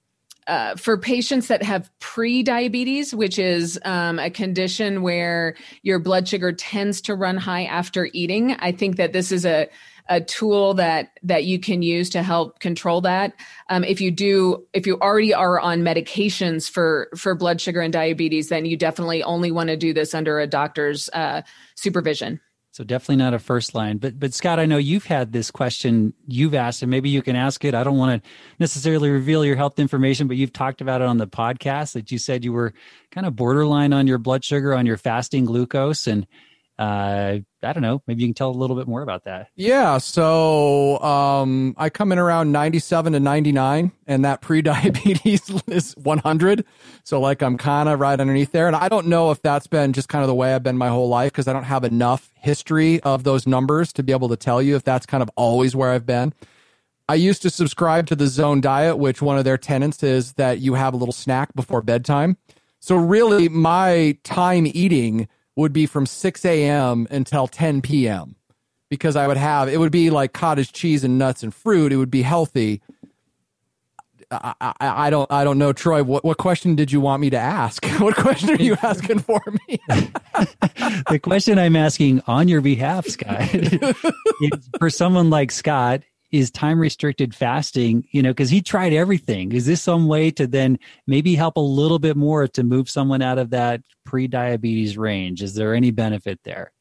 uh, 0.48 0.76
for 0.76 0.96
patients 0.96 1.48
that 1.48 1.60
have 1.60 1.90
pre-diabetes, 1.98 3.12
which 3.12 3.36
is 3.36 3.80
um, 3.84 4.20
a 4.20 4.30
condition 4.30 5.02
where 5.02 5.56
your 5.82 5.98
blood 5.98 6.28
sugar 6.28 6.52
tends 6.52 7.00
to 7.00 7.16
run 7.16 7.36
high 7.36 7.64
after 7.64 8.08
eating, 8.12 8.52
I 8.52 8.70
think 8.70 8.94
that 8.96 9.12
this 9.12 9.32
is 9.32 9.44
a 9.44 9.68
a 10.08 10.20
tool 10.20 10.74
that 10.74 11.18
that 11.22 11.44
you 11.44 11.58
can 11.58 11.82
use 11.82 12.10
to 12.10 12.22
help 12.22 12.58
control 12.58 13.00
that. 13.02 13.34
Um, 13.68 13.84
if 13.84 14.00
you 14.00 14.10
do, 14.10 14.66
if 14.72 14.86
you 14.86 14.98
already 15.00 15.34
are 15.34 15.58
on 15.60 15.82
medications 15.82 16.70
for 16.70 17.08
for 17.16 17.34
blood 17.34 17.60
sugar 17.60 17.80
and 17.80 17.92
diabetes, 17.92 18.48
then 18.48 18.64
you 18.64 18.76
definitely 18.76 19.22
only 19.22 19.50
want 19.50 19.68
to 19.68 19.76
do 19.76 19.92
this 19.92 20.14
under 20.14 20.38
a 20.38 20.46
doctor's 20.46 21.08
uh, 21.12 21.42
supervision. 21.74 22.40
So 22.76 22.84
definitely 22.84 23.16
not 23.16 23.32
a 23.32 23.38
first 23.38 23.74
line. 23.74 23.96
But 23.96 24.18
but 24.20 24.34
Scott, 24.34 24.60
I 24.60 24.66
know 24.66 24.76
you've 24.76 25.06
had 25.06 25.32
this 25.32 25.50
question 25.50 26.12
you've 26.26 26.54
asked, 26.54 26.82
and 26.82 26.90
maybe 26.90 27.08
you 27.08 27.22
can 27.22 27.34
ask 27.34 27.64
it. 27.64 27.74
I 27.74 27.82
don't 27.82 27.96
want 27.96 28.22
to 28.22 28.30
necessarily 28.58 29.08
reveal 29.08 29.46
your 29.46 29.56
health 29.56 29.78
information, 29.78 30.28
but 30.28 30.36
you've 30.36 30.52
talked 30.52 30.82
about 30.82 31.00
it 31.00 31.06
on 31.06 31.16
the 31.16 31.26
podcast 31.26 31.94
that 31.94 32.12
you 32.12 32.18
said 32.18 32.44
you 32.44 32.52
were 32.52 32.74
kind 33.10 33.26
of 33.26 33.34
borderline 33.34 33.94
on 33.94 34.06
your 34.06 34.18
blood 34.18 34.44
sugar, 34.44 34.74
on 34.74 34.84
your 34.84 34.98
fasting 34.98 35.46
glucose, 35.46 36.06
and 36.06 36.26
uh, 36.78 37.38
I 37.62 37.72
don't 37.72 37.82
know. 37.82 38.02
Maybe 38.06 38.22
you 38.22 38.28
can 38.28 38.34
tell 38.34 38.50
a 38.50 38.52
little 38.52 38.76
bit 38.76 38.86
more 38.86 39.02
about 39.02 39.24
that. 39.24 39.48
Yeah, 39.56 39.96
so 39.98 41.00
um, 41.00 41.74
I 41.78 41.88
come 41.88 42.12
in 42.12 42.18
around 42.18 42.52
97 42.52 43.14
to 43.14 43.20
99, 43.20 43.92
and 44.06 44.24
that 44.24 44.40
pre-diabetes 44.42 45.50
is 45.66 45.94
100. 45.96 46.64
So 47.02 47.20
like 47.20 47.42
I'm 47.42 47.56
kind 47.56 47.88
of 47.88 47.98
right 47.98 48.18
underneath 48.18 48.52
there, 48.52 48.66
and 48.66 48.76
I 48.76 48.88
don't 48.88 49.06
know 49.06 49.30
if 49.30 49.40
that's 49.40 49.66
been 49.66 49.94
just 49.94 50.08
kind 50.08 50.22
of 50.22 50.28
the 50.28 50.34
way 50.34 50.54
I've 50.54 50.62
been 50.62 50.76
my 50.76 50.88
whole 50.88 51.08
life 51.08 51.32
because 51.32 51.48
I 51.48 51.52
don't 51.52 51.64
have 51.64 51.84
enough 51.84 52.30
history 52.34 53.00
of 53.00 53.24
those 53.24 53.46
numbers 53.46 53.92
to 53.94 54.02
be 54.02 54.12
able 54.12 54.28
to 54.28 54.36
tell 54.36 54.60
you 54.60 54.76
if 54.76 54.84
that's 54.84 55.06
kind 55.06 55.22
of 55.22 55.30
always 55.34 55.74
where 55.74 55.90
I've 55.90 56.06
been. 56.06 56.34
I 57.08 57.14
used 57.14 57.40
to 57.42 57.50
subscribe 57.50 58.06
to 58.08 58.16
the 58.16 58.26
Zone 58.26 58.60
Diet, 58.60 58.98
which 58.98 59.22
one 59.22 59.38
of 59.38 59.44
their 59.44 59.56
tenets 59.56 60.02
is 60.02 60.34
that 60.34 60.58
you 60.58 60.74
have 60.74 60.92
a 60.92 60.96
little 60.96 61.12
snack 61.12 61.54
before 61.54 61.80
bedtime. 61.80 62.36
So 62.80 62.96
really, 62.96 63.48
my 63.48 64.18
time 64.24 64.66
eating 64.66 65.28
would 65.56 65.72
be 65.72 65.86
from 65.86 66.06
6 66.06 66.44
a.m. 66.44 67.06
until 67.10 67.48
10 67.48 67.82
p.m. 67.82 68.36
because 68.90 69.16
I 69.16 69.26
would 69.26 69.38
have 69.38 69.68
it 69.68 69.78
would 69.78 69.92
be 69.92 70.10
like 70.10 70.32
cottage 70.32 70.72
cheese 70.72 71.02
and 71.02 71.18
nuts 71.18 71.42
and 71.42 71.52
fruit. 71.54 71.92
It 71.92 71.96
would 71.96 72.10
be 72.10 72.22
healthy. 72.22 72.82
I, 74.30 74.54
I, 74.60 74.74
I 74.80 75.10
don't 75.10 75.30
I 75.30 75.44
don't 75.44 75.56
know, 75.58 75.72
Troy. 75.72 76.02
What 76.02 76.24
what 76.24 76.36
question 76.36 76.74
did 76.74 76.90
you 76.90 77.00
want 77.00 77.20
me 77.20 77.30
to 77.30 77.38
ask? 77.38 77.84
What 78.00 78.16
question 78.16 78.50
are 78.50 78.62
you 78.62 78.76
asking 78.82 79.20
for 79.20 79.40
me? 79.68 79.78
the 81.08 81.20
question 81.22 81.58
I'm 81.58 81.76
asking 81.76 82.22
on 82.26 82.48
your 82.48 82.60
behalf, 82.60 83.06
Scott, 83.06 83.54
is 83.54 84.68
for 84.78 84.90
someone 84.90 85.30
like 85.30 85.50
Scott, 85.50 86.02
is 86.38 86.50
time 86.50 86.78
restricted 86.78 87.34
fasting, 87.34 88.06
you 88.10 88.22
know, 88.22 88.30
because 88.30 88.50
he 88.50 88.62
tried 88.62 88.92
everything. 88.92 89.52
Is 89.52 89.66
this 89.66 89.82
some 89.82 90.08
way 90.08 90.30
to 90.32 90.46
then 90.46 90.78
maybe 91.06 91.34
help 91.34 91.56
a 91.56 91.60
little 91.60 91.98
bit 91.98 92.16
more 92.16 92.46
to 92.48 92.62
move 92.62 92.88
someone 92.88 93.22
out 93.22 93.38
of 93.38 93.50
that 93.50 93.82
pre 94.04 94.28
diabetes 94.28 94.96
range? 94.96 95.42
Is 95.42 95.54
there 95.54 95.74
any 95.74 95.90
benefit 95.90 96.40
there? 96.44 96.72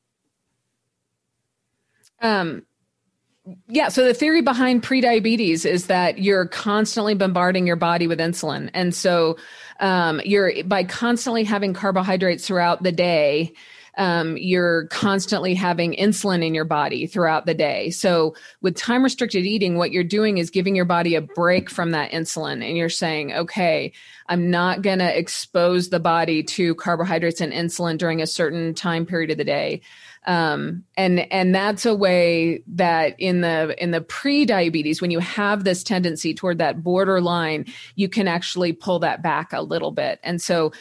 Um, 2.22 2.64
yeah. 3.68 3.90
So 3.90 4.06
the 4.06 4.14
theory 4.14 4.42
behind 4.42 4.82
prediabetes 4.82 5.66
is 5.66 5.88
that 5.88 6.20
you're 6.20 6.48
constantly 6.48 7.14
bombarding 7.14 7.68
your 7.68 7.76
body 7.76 8.08
with 8.08 8.20
insulin, 8.20 8.72
and 8.74 8.96
so 8.96 9.38
um, 9.80 10.22
you're 10.26 10.64
by 10.64 10.84
constantly 10.84 11.44
having 11.44 11.74
carbohydrates 11.74 12.48
throughout 12.48 12.82
the 12.82 12.92
day. 12.92 13.54
Um, 13.98 14.38
you're 14.38 14.88
constantly 14.88 15.54
having 15.54 15.96
insulin 15.96 16.46
in 16.46 16.54
your 16.54 16.66
body 16.66 17.08
throughout 17.08 17.46
the 17.46 17.54
day. 17.54 17.90
So, 17.92 18.36
with 18.62 18.76
time 18.76 19.04
restricted 19.04 19.46
eating, 19.46 19.78
what 19.78 19.92
you're 19.92 20.04
doing 20.04 20.38
is 20.38 20.50
giving 20.50 20.76
your 20.76 20.86
body 20.86 21.16
a 21.16 21.22
break 21.22 21.70
from 21.70 21.92
that 21.92 22.12
insulin. 22.12 22.68
And 22.68 22.78
you're 22.78 22.90
saying, 22.90 23.34
okay, 23.34 23.94
I'm 24.28 24.50
not 24.52 24.82
going 24.82 25.00
to 25.00 25.18
expose 25.18 25.90
the 25.90 26.00
body 26.00 26.44
to 26.44 26.76
carbohydrates 26.76 27.42
and 27.42 27.54
insulin 27.54 27.98
during 27.98 28.22
a 28.22 28.28
certain 28.28 28.74
time 28.74 29.06
period 29.06 29.32
of 29.32 29.38
the 29.38 29.44
day 29.44 29.82
um, 30.26 30.84
and 30.98 31.32
and 31.32 31.54
that's 31.54 31.86
a 31.86 31.96
way 31.96 32.64
that 32.68 33.16
in 33.20 33.42
the 33.42 33.76
in 33.82 33.92
the 33.92 34.02
pre-diabetes 34.02 35.02
when 35.02 35.12
you 35.12 35.20
have 35.20 35.64
this 35.64 35.84
tendency 35.84 36.34
toward 36.34 36.58
that 36.58 36.84
borderline 36.84 37.66
you 37.96 38.10
can 38.10 38.28
actually 38.28 38.74
pull 38.74 39.00
that 39.00 39.22
back 39.22 39.54
a 39.54 39.62
little 39.62 39.92
bit 39.92 40.20
and 40.24 40.42
so 40.42 40.72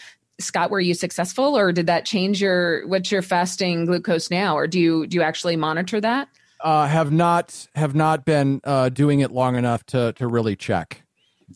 scott 0.40 0.70
were 0.70 0.81
you 0.81 0.94
successful 0.94 1.57
or 1.57 1.73
did 1.73 1.87
that 1.87 2.05
change 2.05 2.40
your 2.42 2.87
what's 2.88 3.11
your 3.12 3.23
fasting 3.23 3.87
glucose 3.87 4.31
now 4.31 4.57
or 4.57 4.66
do 4.66 4.81
you 4.81 5.07
do 5.07 5.16
you 5.16 5.23
actually 5.23 5.57
monitor 5.57 6.01
that 6.01 6.29
Uh, 6.62 6.87
have 6.87 7.12
not 7.12 7.68
have 7.75 7.94
not 7.94 8.25
been 8.25 8.61
uh, 8.64 8.88
doing 8.88 9.20
it 9.20 9.31
long 9.31 9.57
enough 9.57 9.85
to 9.87 10.12
to 10.14 10.27
really 10.27 10.57
check. 10.57 11.03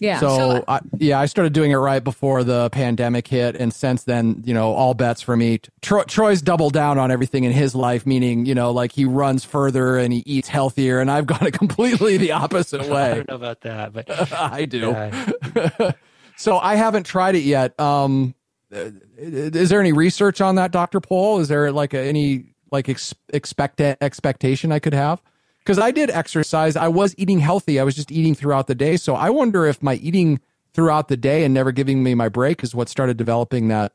yeah 0.00 0.20
So, 0.20 0.62
I, 0.68 0.80
yeah, 0.98 1.18
I 1.18 1.26
started 1.26 1.52
doing 1.54 1.70
it 1.70 1.76
right 1.76 2.04
before 2.04 2.44
the 2.44 2.68
pandemic 2.70 3.26
hit, 3.26 3.56
and 3.56 3.72
since 3.72 4.04
then, 4.04 4.42
you 4.44 4.52
know, 4.54 4.72
all 4.74 4.92
bets 4.94 5.22
for 5.22 5.34
me. 5.36 5.60
Troy, 5.80 6.02
Troy's 6.04 6.42
doubled 6.42 6.74
down 6.74 6.98
on 6.98 7.10
everything 7.10 7.44
in 7.44 7.52
his 7.52 7.74
life, 7.74 8.04
meaning, 8.06 8.44
you 8.46 8.54
know, 8.54 8.70
like 8.70 8.92
he 8.92 9.06
runs 9.06 9.44
further 9.44 9.96
and 9.96 10.12
he 10.12 10.22
eats 10.26 10.48
healthier, 10.48 11.00
and 11.00 11.10
I've 11.10 11.26
gone 11.34 11.46
a 11.46 11.50
completely 11.50 12.18
the 12.18 12.32
opposite 12.32 12.86
way. 12.94 13.10
I 13.12 13.14
don't 13.14 13.28
know 13.28 13.36
about 13.36 13.62
that, 13.62 13.92
but 13.94 14.06
I 14.32 14.66
do. 14.66 14.90
uh, 14.92 15.92
so 16.36 16.58
I 16.58 16.76
haven't 16.76 17.06
tried 17.06 17.34
it 17.34 17.42
yet. 17.44 17.78
Um, 17.80 18.34
uh, 18.36 18.37
is 18.70 19.68
there 19.68 19.80
any 19.80 19.92
research 19.92 20.40
on 20.40 20.56
that, 20.56 20.72
Doctor 20.72 21.00
Pohl? 21.00 21.40
Is 21.40 21.48
there 21.48 21.72
like 21.72 21.94
a, 21.94 22.00
any 22.00 22.54
like 22.70 22.88
ex- 22.88 23.14
expect 23.32 23.80
expectation 23.80 24.72
I 24.72 24.78
could 24.78 24.94
have? 24.94 25.22
Because 25.58 25.78
I 25.78 25.90
did 25.90 26.10
exercise. 26.10 26.76
I 26.76 26.88
was 26.88 27.14
eating 27.18 27.40
healthy. 27.40 27.78
I 27.78 27.84
was 27.84 27.94
just 27.94 28.10
eating 28.10 28.34
throughout 28.34 28.66
the 28.66 28.74
day. 28.74 28.96
So 28.96 29.14
I 29.14 29.30
wonder 29.30 29.66
if 29.66 29.82
my 29.82 29.94
eating 29.94 30.40
throughout 30.72 31.08
the 31.08 31.16
day 31.16 31.44
and 31.44 31.52
never 31.52 31.72
giving 31.72 32.02
me 32.02 32.14
my 32.14 32.28
break 32.28 32.62
is 32.62 32.74
what 32.74 32.88
started 32.88 33.16
developing 33.16 33.68
that 33.68 33.92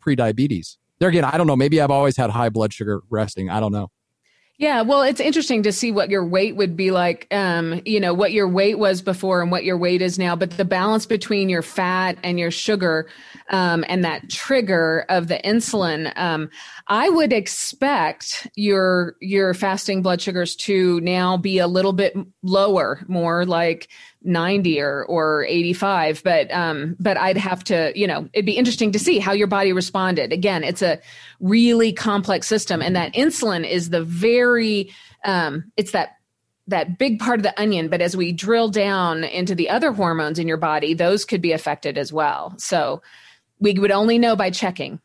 pre-diabetes. 0.00 0.78
There 0.98 1.08
again, 1.08 1.24
I 1.24 1.36
don't 1.36 1.46
know. 1.46 1.56
Maybe 1.56 1.80
I've 1.80 1.90
always 1.90 2.16
had 2.16 2.30
high 2.30 2.48
blood 2.48 2.72
sugar 2.72 3.02
resting. 3.10 3.50
I 3.50 3.60
don't 3.60 3.72
know. 3.72 3.90
Yeah, 4.58 4.80
well, 4.80 5.02
it's 5.02 5.20
interesting 5.20 5.62
to 5.64 5.72
see 5.72 5.92
what 5.92 6.08
your 6.08 6.24
weight 6.24 6.56
would 6.56 6.78
be 6.78 6.90
like, 6.90 7.26
um, 7.30 7.82
you 7.84 8.00
know, 8.00 8.14
what 8.14 8.32
your 8.32 8.48
weight 8.48 8.78
was 8.78 9.02
before 9.02 9.42
and 9.42 9.50
what 9.50 9.64
your 9.64 9.76
weight 9.76 10.00
is 10.00 10.18
now, 10.18 10.34
but 10.34 10.52
the 10.52 10.64
balance 10.64 11.04
between 11.04 11.50
your 11.50 11.60
fat 11.60 12.16
and 12.22 12.38
your 12.38 12.50
sugar 12.50 13.06
um, 13.50 13.84
and 13.86 14.02
that 14.02 14.30
trigger 14.30 15.04
of 15.10 15.28
the 15.28 15.38
insulin, 15.44 16.10
um, 16.18 16.48
I 16.86 17.10
would 17.10 17.34
expect 17.34 18.48
your 18.54 19.16
your 19.20 19.52
fasting 19.52 20.00
blood 20.00 20.22
sugars 20.22 20.56
to 20.56 21.00
now 21.02 21.36
be 21.36 21.58
a 21.58 21.66
little 21.66 21.92
bit 21.92 22.16
lower, 22.42 23.04
more 23.08 23.44
like 23.44 23.88
90 24.26 24.80
or 24.80 25.04
or 25.06 25.44
85 25.44 26.22
but 26.22 26.52
um 26.52 26.96
but 26.98 27.16
I'd 27.16 27.36
have 27.36 27.62
to 27.64 27.92
you 27.94 28.06
know 28.06 28.28
it'd 28.32 28.46
be 28.46 28.56
interesting 28.56 28.92
to 28.92 28.98
see 28.98 29.18
how 29.18 29.32
your 29.32 29.46
body 29.46 29.72
responded. 29.72 30.32
Again 30.32 30.64
it's 30.64 30.82
a 30.82 31.00
really 31.40 31.92
complex 31.92 32.46
system 32.46 32.82
and 32.82 32.96
that 32.96 33.14
insulin 33.14 33.68
is 33.68 33.90
the 33.90 34.02
very 34.02 34.92
um 35.24 35.70
it's 35.76 35.92
that 35.92 36.16
that 36.68 36.98
big 36.98 37.20
part 37.20 37.38
of 37.38 37.44
the 37.44 37.58
onion 37.60 37.88
but 37.88 38.00
as 38.00 38.16
we 38.16 38.32
drill 38.32 38.68
down 38.68 39.22
into 39.24 39.54
the 39.54 39.70
other 39.70 39.92
hormones 39.92 40.38
in 40.38 40.48
your 40.48 40.56
body 40.56 40.92
those 40.92 41.24
could 41.24 41.40
be 41.40 41.52
affected 41.52 41.96
as 41.96 42.12
well. 42.12 42.54
So 42.58 43.02
we 43.60 43.72
would 43.74 43.92
only 43.92 44.18
know 44.18 44.36
by 44.36 44.50
checking 44.50 45.00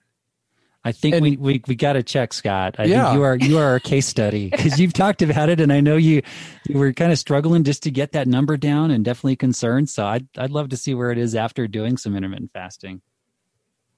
I 0.84 0.91
think 0.91 1.13
And- 1.15 1.24
we, 1.24 1.38
we, 1.38 1.62
we 1.67 1.76
got 1.76 1.94
to 1.94 2.02
check 2.04 2.34
Scott. 2.34 2.76
I 2.80 2.86
Yeah. 2.86 3.06
think 3.06 3.15
you 3.17 3.24
are 3.24 3.36
you 3.38 3.58
are 3.60 3.76
a 3.76 3.80
case 3.80 4.08
study 4.08 4.50
because 4.52 4.80
you've 4.80 4.94
talked 4.94 5.22
about 5.22 5.50
it, 5.50 5.60
and 5.60 5.72
I 5.72 5.80
know 5.80 5.96
you 5.96 6.22
you 6.67 6.78
were 6.80 6.91
kind 6.94 7.12
of 7.12 7.20
struggling 7.20 7.63
just 7.63 7.84
to 7.84 7.91
get 7.91 8.13
that 8.13 8.28
number 8.28 8.58
down, 8.58 8.89
and 8.91 9.06
definitely 9.06 9.36
concerned. 9.36 9.89
So 9.89 10.06
I'd 10.06 10.28
I'd 10.38 10.50
love 10.52 10.70
to 10.70 10.78
see 10.78 10.94
where 10.96 11.12
it 11.12 11.17
is 11.17 11.36
after 11.36 11.67
doing 11.67 11.98
some 11.98 12.15
intermittent 12.15 12.52
fasting. 12.52 13.02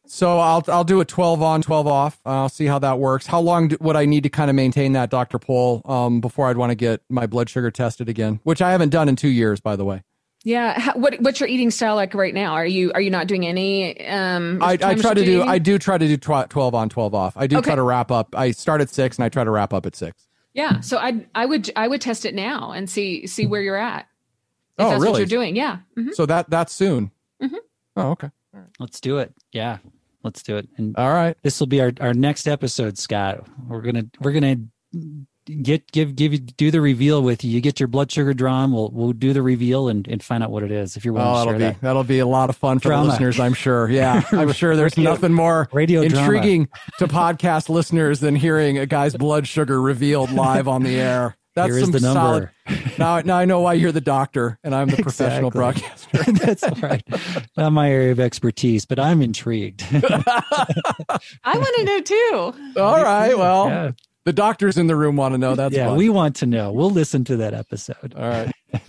So 0.06 0.40
I'll 0.40 0.62
I'll 0.68 0.84
do 0.84 1.00
a 1.00 1.06
twelve 1.06 1.42
on, 1.42 1.62
twelve 1.62 1.88
off. 1.88 2.20
I'll 2.26 2.50
see 2.50 2.66
how 2.66 2.80
that 2.80 3.00
works. 3.00 3.26
How 3.28 3.40
long 3.40 3.70
do, 3.70 3.78
would 3.80 3.96
I 3.96 4.04
need 4.06 4.24
to 4.24 4.30
kind 4.30 4.50
of 4.50 4.56
maintain 4.56 4.92
that, 4.94 5.10
Doctor 5.10 5.40
Pohl, 5.40 5.82
um, 5.86 6.20
before 6.20 6.50
I'd 6.50 6.58
want 6.58 6.72
to 6.72 6.76
get 6.76 7.02
my 7.10 7.26
blood 7.26 7.50
sugar 7.50 7.72
tested 7.72 8.10
again? 8.10 8.42
Which 8.44 8.62
I 8.62 8.72
haven't 8.72 8.90
done 8.90 9.08
in 9.08 9.16
two 9.16 9.30
years, 9.30 9.62
by 9.62 9.78
the 9.78 9.86
way. 9.86 10.04
Yeah. 10.44 10.80
How, 10.80 10.94
what 10.94 11.16
what's 11.22 11.40
your 11.40 11.48
eating 11.50 11.72
style 11.72 11.96
like 11.96 12.14
right 12.14 12.34
now? 12.34 12.54
Are 12.54 12.66
you 12.66 12.92
are 12.94 13.02
you 13.02 13.10
not 13.10 13.28
doing 13.28 13.46
any? 13.46 14.06
Um, 14.06 14.60
I, 14.62 14.74
I 14.74 14.96
try 14.96 15.14
to 15.14 15.24
do. 15.24 15.38
Eating? 15.38 15.50
I 15.50 15.58
do 15.58 15.80
try 15.80 15.98
to 15.98 16.08
do 16.08 16.18
tw- 16.18 16.50
twelve 16.50 16.76
on, 16.76 16.90
twelve 16.90 17.16
off. 17.16 17.38
I 17.38 17.48
do 17.48 17.58
okay. 17.58 17.68
try 17.68 17.76
to 17.76 17.84
wrap 17.84 18.12
up. 18.12 18.36
I 18.36 18.52
start 18.52 18.82
at 18.82 18.90
six 18.90 19.18
and 19.18 19.26
I 19.26 19.30
try 19.30 19.44
to 19.44 19.52
wrap 19.52 19.74
up 19.74 19.86
at 19.86 19.96
six. 19.96 20.28
Yeah. 20.54 20.82
So 20.82 20.98
I 20.98 21.26
I 21.34 21.46
would 21.46 21.72
I 21.76 21.88
would 21.88 22.02
test 22.02 22.26
it 22.26 22.36
now 22.36 22.72
and 22.72 22.90
see 22.90 23.26
see 23.26 23.46
where 23.46 23.62
you're 23.62 23.78
at. 23.78 24.08
If 24.78 24.86
oh, 24.86 24.90
that's 24.90 25.02
really? 25.02 25.12
What 25.12 25.18
you're 25.20 25.28
doing? 25.28 25.56
Yeah. 25.56 25.78
Mm-hmm. 25.98 26.12
So 26.12 26.26
that 26.26 26.50
that's 26.50 26.74
soon. 26.74 27.12
Mm-hmm. 27.42 27.56
Oh, 27.96 28.12
okay. 28.12 28.30
Let's 28.80 29.00
do 29.00 29.18
it. 29.18 29.34
Yeah. 29.52 29.78
Let's 30.24 30.44
do 30.44 30.58
it. 30.58 30.70
And 30.78 30.96
all 30.96 31.12
right. 31.12 31.36
This 31.42 31.60
will 31.60 31.68
be 31.68 31.82
our, 31.82 31.92
our 32.00 32.14
next 32.14 32.48
episode, 32.48 32.98
Scott. 32.98 33.48
We're 33.68 33.82
gonna 33.82 34.06
we're 34.20 34.32
gonna 34.32 34.58
get 35.46 35.92
give 35.92 36.16
give 36.16 36.34
you 36.34 36.40
do 36.40 36.72
the 36.72 36.82
reveal 36.82 37.22
with 37.22 37.44
you. 37.44 37.52
You 37.52 37.62
get 37.62 37.80
your 37.80 37.88
blood 37.88 38.12
sugar 38.12 38.34
drawn. 38.34 38.72
We'll 38.72 38.90
we'll 38.92 39.14
do 39.14 39.34
the 39.34 39.42
reveal 39.42 39.88
and, 39.88 40.08
and 40.08 40.24
find 40.24 40.44
out 40.44 40.52
what 40.52 40.64
it 40.64 40.72
is 40.72 40.96
if 40.98 41.06
you're 41.06 41.14
willing 41.14 41.28
oh, 41.30 41.34
to 41.34 41.52
that'll 41.52 41.54
be 41.54 41.64
that. 41.66 41.82
that'll 41.82 42.04
be 42.04 42.20
a 42.20 42.28
lot 42.28 42.50
of 42.50 42.56
fun 42.56 42.80
for 42.80 42.90
Drama. 42.90 43.04
the 43.04 43.10
listeners. 43.12 43.40
I'm 43.40 43.54
sure. 43.54 43.90
Yeah, 43.90 44.24
I'm 44.32 44.52
sure 44.54 44.76
there's 44.76 44.98
nothing 44.98 45.34
more 45.34 45.70
radio 45.72 46.02
intriguing 46.02 46.70
to 47.00 47.08
podcast 47.08 47.70
listeners 47.70 48.20
than 48.20 48.36
hearing 48.36 48.78
a 48.78 48.86
guy's 48.86 49.16
blood 49.16 49.48
sugar 49.48 49.82
revealed 49.82 50.32
live 50.32 50.68
on 50.68 50.84
the 50.84 50.96
air. 51.00 51.38
That's 51.56 51.68
Here 51.68 51.84
is 51.84 51.92
the 51.92 52.00
solid. 52.00 52.50
now, 52.98 53.20
now 53.20 53.38
I 53.38 53.46
know 53.46 53.60
why 53.60 53.74
you're 53.74 53.92
the 53.92 54.02
doctor 54.02 54.58
and 54.64 54.74
I'm 54.74 54.88
the 54.88 54.94
exactly. 54.98 55.04
professional 55.04 55.52
broadcaster. 55.52 56.24
That's 56.32 56.64
right. 56.82 57.04
Not 57.56 57.74
my 57.74 57.92
area 57.92 58.12
of 58.12 58.20
expertise, 58.20 58.86
but 58.86 59.00
I'm 59.00 59.22
intrigued. 59.22 59.86
I 59.92 60.88
want 61.46 61.76
to 61.76 61.84
know 61.84 62.02
too. 62.02 62.82
All 62.82 63.04
right. 63.04 63.38
Well, 63.38 63.68
yeah. 63.68 63.92
The 64.26 64.34
doctors 64.34 64.78
in 64.78 64.88
the 64.88 64.96
room 64.96 65.16
want 65.16 65.34
to 65.34 65.38
know. 65.38 65.56
That's 65.56 65.76
yeah. 65.76 65.88
Fun. 65.88 65.98
We 65.98 66.10
want 66.10 66.36
to 66.38 66.46
know. 66.46 66.72
We'll 66.72 66.90
listen 66.90 67.24
to 67.26 67.38
that 67.38 67.54
episode. 67.54 68.14
All 68.16 68.30
right. 68.30 68.52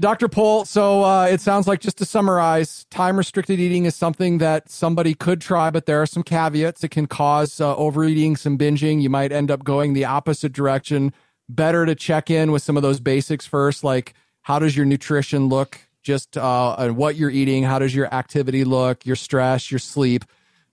Dr. 0.00 0.28
Pohl, 0.28 0.64
so 0.64 1.02
uh, 1.02 1.24
it 1.24 1.40
sounds 1.40 1.66
like 1.66 1.80
just 1.80 1.98
to 1.98 2.04
summarize, 2.04 2.86
time 2.88 3.16
restricted 3.16 3.58
eating 3.58 3.84
is 3.84 3.96
something 3.96 4.38
that 4.38 4.70
somebody 4.70 5.12
could 5.12 5.40
try, 5.40 5.70
but 5.70 5.86
there 5.86 6.00
are 6.00 6.06
some 6.06 6.22
caveats. 6.22 6.84
It 6.84 6.90
can 6.90 7.06
cause 7.06 7.60
uh, 7.60 7.74
overeating, 7.74 8.36
some 8.36 8.56
binging. 8.56 9.02
You 9.02 9.10
might 9.10 9.32
end 9.32 9.50
up 9.50 9.64
going 9.64 9.94
the 9.94 10.04
opposite 10.04 10.52
direction 10.52 11.12
better 11.48 11.84
to 11.84 11.96
check 11.96 12.30
in 12.30 12.52
with 12.52 12.62
some 12.62 12.76
of 12.76 12.84
those 12.84 13.00
basics 13.00 13.44
first, 13.44 13.82
like 13.82 14.14
how 14.42 14.60
does 14.60 14.76
your 14.76 14.86
nutrition 14.86 15.48
look, 15.48 15.80
just 16.04 16.36
uh, 16.36 16.76
and 16.78 16.96
what 16.96 17.16
you're 17.16 17.30
eating, 17.30 17.64
how 17.64 17.80
does 17.80 17.92
your 17.92 18.12
activity 18.14 18.62
look, 18.62 19.04
your 19.04 19.16
stress, 19.16 19.70
your 19.70 19.80
sleep. 19.80 20.24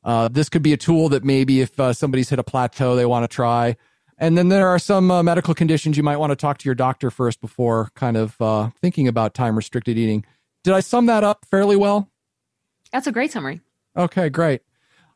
Uh, 0.05 0.27
this 0.27 0.49
could 0.49 0.61
be 0.61 0.71
a 0.71 0.77
tool 0.77 1.09
that 1.09 1.23
maybe 1.23 1.61
if 1.61 1.77
uh, 1.79 1.91
somebody's 1.91 2.29
hit 2.29 2.37
a 2.37 2.43
plateau, 2.43 2.95
they 2.95 3.05
want 3.05 3.23
to 3.23 3.35
try. 3.35 3.75
And 4.17 4.37
then 4.37 4.47
there 4.47 4.69
are 4.69 4.79
some 4.79 5.11
uh, 5.11 5.23
medical 5.23 5.53
conditions 5.53 5.97
you 5.97 6.03
might 6.03 6.17
want 6.17 6.31
to 6.31 6.35
talk 6.35 6.59
to 6.59 6.65
your 6.65 6.75
doctor 6.75 7.11
first 7.11 7.41
before 7.41 7.89
kind 7.95 8.15
of 8.15 8.39
uh, 8.39 8.69
thinking 8.79 9.07
about 9.07 9.33
time 9.33 9.55
restricted 9.55 9.97
eating. 9.97 10.23
Did 10.63 10.73
I 10.73 10.79
sum 10.79 11.07
that 11.07 11.23
up 11.23 11.45
fairly 11.49 11.75
well? 11.75 12.09
That's 12.91 13.07
a 13.07 13.11
great 13.11 13.31
summary. 13.31 13.61
Okay, 13.97 14.29
great. 14.29 14.61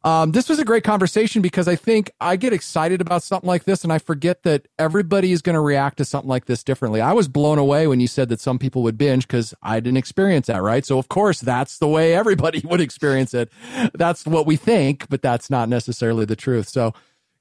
Um, 0.10 0.32
this 0.32 0.50
was 0.50 0.58
a 0.58 0.65
great 0.65 0.84
conversation 0.84 1.43
because 1.43 1.67
I 1.67 1.76
think 1.76 2.12
I 2.19 2.36
get 2.36 2.52
excited 2.52 3.00
about 3.00 3.22
something 3.22 3.48
like 3.48 3.65
this 3.65 3.84
and 3.84 3.93
I 3.93 4.00
forget 4.00 4.41
that 4.41 4.67
everybody 4.80 5.32
is 5.32 5.43
going 5.43 5.54
to 5.54 5.60
react 5.60 5.98
to 5.98 6.06
something 6.06 6.28
like 6.28 6.45
this 6.45 6.63
differently. 6.63 7.00
I 7.00 7.13
was 7.13 7.28
blown 7.28 7.60
away 7.60 7.86
when 7.86 8.00
you 8.00 8.08
said 8.08 8.30
that 8.30 8.39
some 8.39 8.58
people 8.58 8.82
would 8.84 8.98
binge 8.98 9.28
because 9.28 9.54
I 9.62 9.80
didn't 9.80 9.98
experience 9.98 10.48
that, 10.48 10.63
right? 10.63 10.84
So, 10.84 10.98
of 10.98 11.10
course, 11.10 11.41
that's 11.41 11.78
the 11.78 11.88
way 11.88 12.15
everybody 12.15 12.60
would 12.65 12.82
experience 12.82 13.36
it. 13.36 13.52
That's 13.93 14.26
what 14.26 14.48
we 14.48 14.56
think, 14.56 15.08
but 15.10 15.22
that's 15.22 15.52
not 15.52 15.69
necessarily 15.69 16.26
the 16.26 16.36
truth. 16.36 16.67
So, 16.69 16.93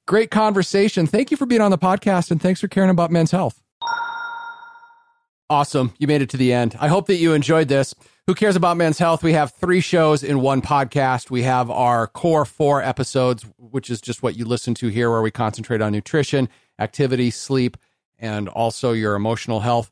great 0.05 0.29
conversation. 0.29 1.07
Thank 1.07 1.31
you 1.31 1.37
for 1.37 1.47
being 1.47 1.61
on 1.61 1.71
the 1.71 1.77
podcast 1.79 2.29
and 2.29 2.39
thanks 2.39 2.61
for 2.61 2.67
caring 2.67 2.91
about 2.91 3.09
men's 3.09 3.31
health. 3.31 3.63
Awesome. 5.49 5.93
You 5.97 6.05
made 6.05 6.21
it 6.21 6.29
to 6.29 6.37
the 6.37 6.53
end. 6.53 6.77
I 6.79 6.87
hope 6.89 7.07
that 7.07 7.15
you 7.15 7.33
enjoyed 7.33 7.69
this. 7.69 7.95
Who 8.27 8.35
cares 8.35 8.55
about 8.55 8.77
men's 8.77 8.99
health? 8.99 9.23
We 9.23 9.33
have 9.33 9.51
three 9.51 9.81
shows 9.81 10.21
in 10.21 10.41
one 10.41 10.61
podcast. 10.61 11.31
We 11.31 11.41
have 11.41 11.71
our 11.71 12.05
core 12.05 12.45
four 12.45 12.83
episodes, 12.83 13.43
which 13.57 13.89
is 13.89 13.99
just 13.99 14.21
what 14.21 14.37
you 14.37 14.45
listen 14.45 14.75
to 14.75 14.89
here, 14.89 15.09
where 15.09 15.23
we 15.23 15.31
concentrate 15.31 15.81
on 15.81 15.91
nutrition, 15.91 16.49
activity, 16.77 17.31
sleep, 17.31 17.77
and 18.19 18.47
also 18.47 18.91
your 18.91 19.15
emotional 19.15 19.61
health. 19.61 19.89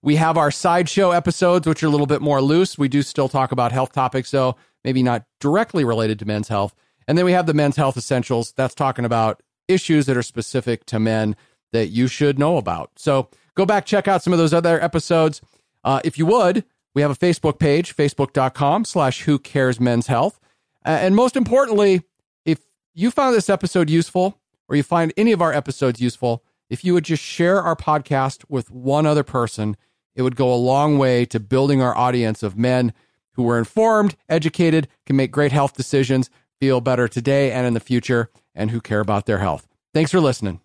We 0.00 0.14
have 0.16 0.38
our 0.38 0.52
sideshow 0.52 1.10
episodes, 1.10 1.66
which 1.66 1.82
are 1.82 1.88
a 1.88 1.90
little 1.90 2.06
bit 2.06 2.22
more 2.22 2.40
loose. 2.40 2.78
We 2.78 2.86
do 2.86 3.02
still 3.02 3.28
talk 3.28 3.50
about 3.50 3.72
health 3.72 3.92
topics, 3.92 4.30
though, 4.30 4.54
maybe 4.84 5.02
not 5.02 5.24
directly 5.40 5.84
related 5.84 6.20
to 6.20 6.24
men's 6.24 6.46
health. 6.46 6.72
And 7.08 7.18
then 7.18 7.24
we 7.24 7.32
have 7.32 7.46
the 7.46 7.54
men's 7.54 7.74
health 7.74 7.96
essentials. 7.96 8.52
That's 8.52 8.76
talking 8.76 9.04
about 9.04 9.42
issues 9.66 10.06
that 10.06 10.16
are 10.16 10.22
specific 10.22 10.86
to 10.86 11.00
men 11.00 11.34
that 11.72 11.88
you 11.88 12.06
should 12.06 12.38
know 12.38 12.56
about. 12.56 12.92
So 12.96 13.28
go 13.54 13.66
back, 13.66 13.86
check 13.86 14.08
out 14.08 14.22
some 14.22 14.32
of 14.32 14.38
those 14.38 14.54
other 14.54 14.82
episodes. 14.82 15.40
Uh, 15.84 16.00
if 16.04 16.18
you 16.18 16.26
would, 16.26 16.64
we 16.94 17.02
have 17.02 17.10
a 17.10 17.16
Facebook 17.16 17.58
page, 17.58 17.94
facebook.com 17.94 18.84
slash 18.84 19.22
who 19.22 19.38
cares 19.38 19.80
men's 19.80 20.06
health. 20.06 20.40
Uh, 20.84 20.90
and 20.90 21.14
most 21.14 21.36
importantly, 21.36 22.02
if 22.44 22.60
you 22.94 23.10
found 23.10 23.34
this 23.34 23.50
episode 23.50 23.88
useful 23.90 24.40
or 24.68 24.76
you 24.76 24.82
find 24.82 25.12
any 25.16 25.32
of 25.32 25.42
our 25.42 25.52
episodes 25.52 26.00
useful, 26.00 26.42
if 26.68 26.84
you 26.84 26.94
would 26.94 27.04
just 27.04 27.22
share 27.22 27.62
our 27.62 27.76
podcast 27.76 28.44
with 28.48 28.70
one 28.70 29.06
other 29.06 29.24
person, 29.24 29.76
it 30.14 30.22
would 30.22 30.36
go 30.36 30.52
a 30.52 30.56
long 30.56 30.98
way 30.98 31.24
to 31.26 31.40
building 31.40 31.82
our 31.82 31.96
audience 31.96 32.42
of 32.42 32.56
men 32.56 32.92
who 33.32 33.48
are 33.48 33.58
informed, 33.58 34.16
educated, 34.28 34.88
can 35.06 35.16
make 35.16 35.30
great 35.30 35.52
health 35.52 35.74
decisions, 35.74 36.30
feel 36.60 36.80
better 36.80 37.08
today 37.08 37.52
and 37.52 37.66
in 37.66 37.74
the 37.74 37.80
future, 37.80 38.30
and 38.54 38.70
who 38.70 38.80
care 38.80 39.00
about 39.00 39.26
their 39.26 39.38
health. 39.38 39.66
Thanks 39.94 40.10
for 40.10 40.20
listening. 40.20 40.60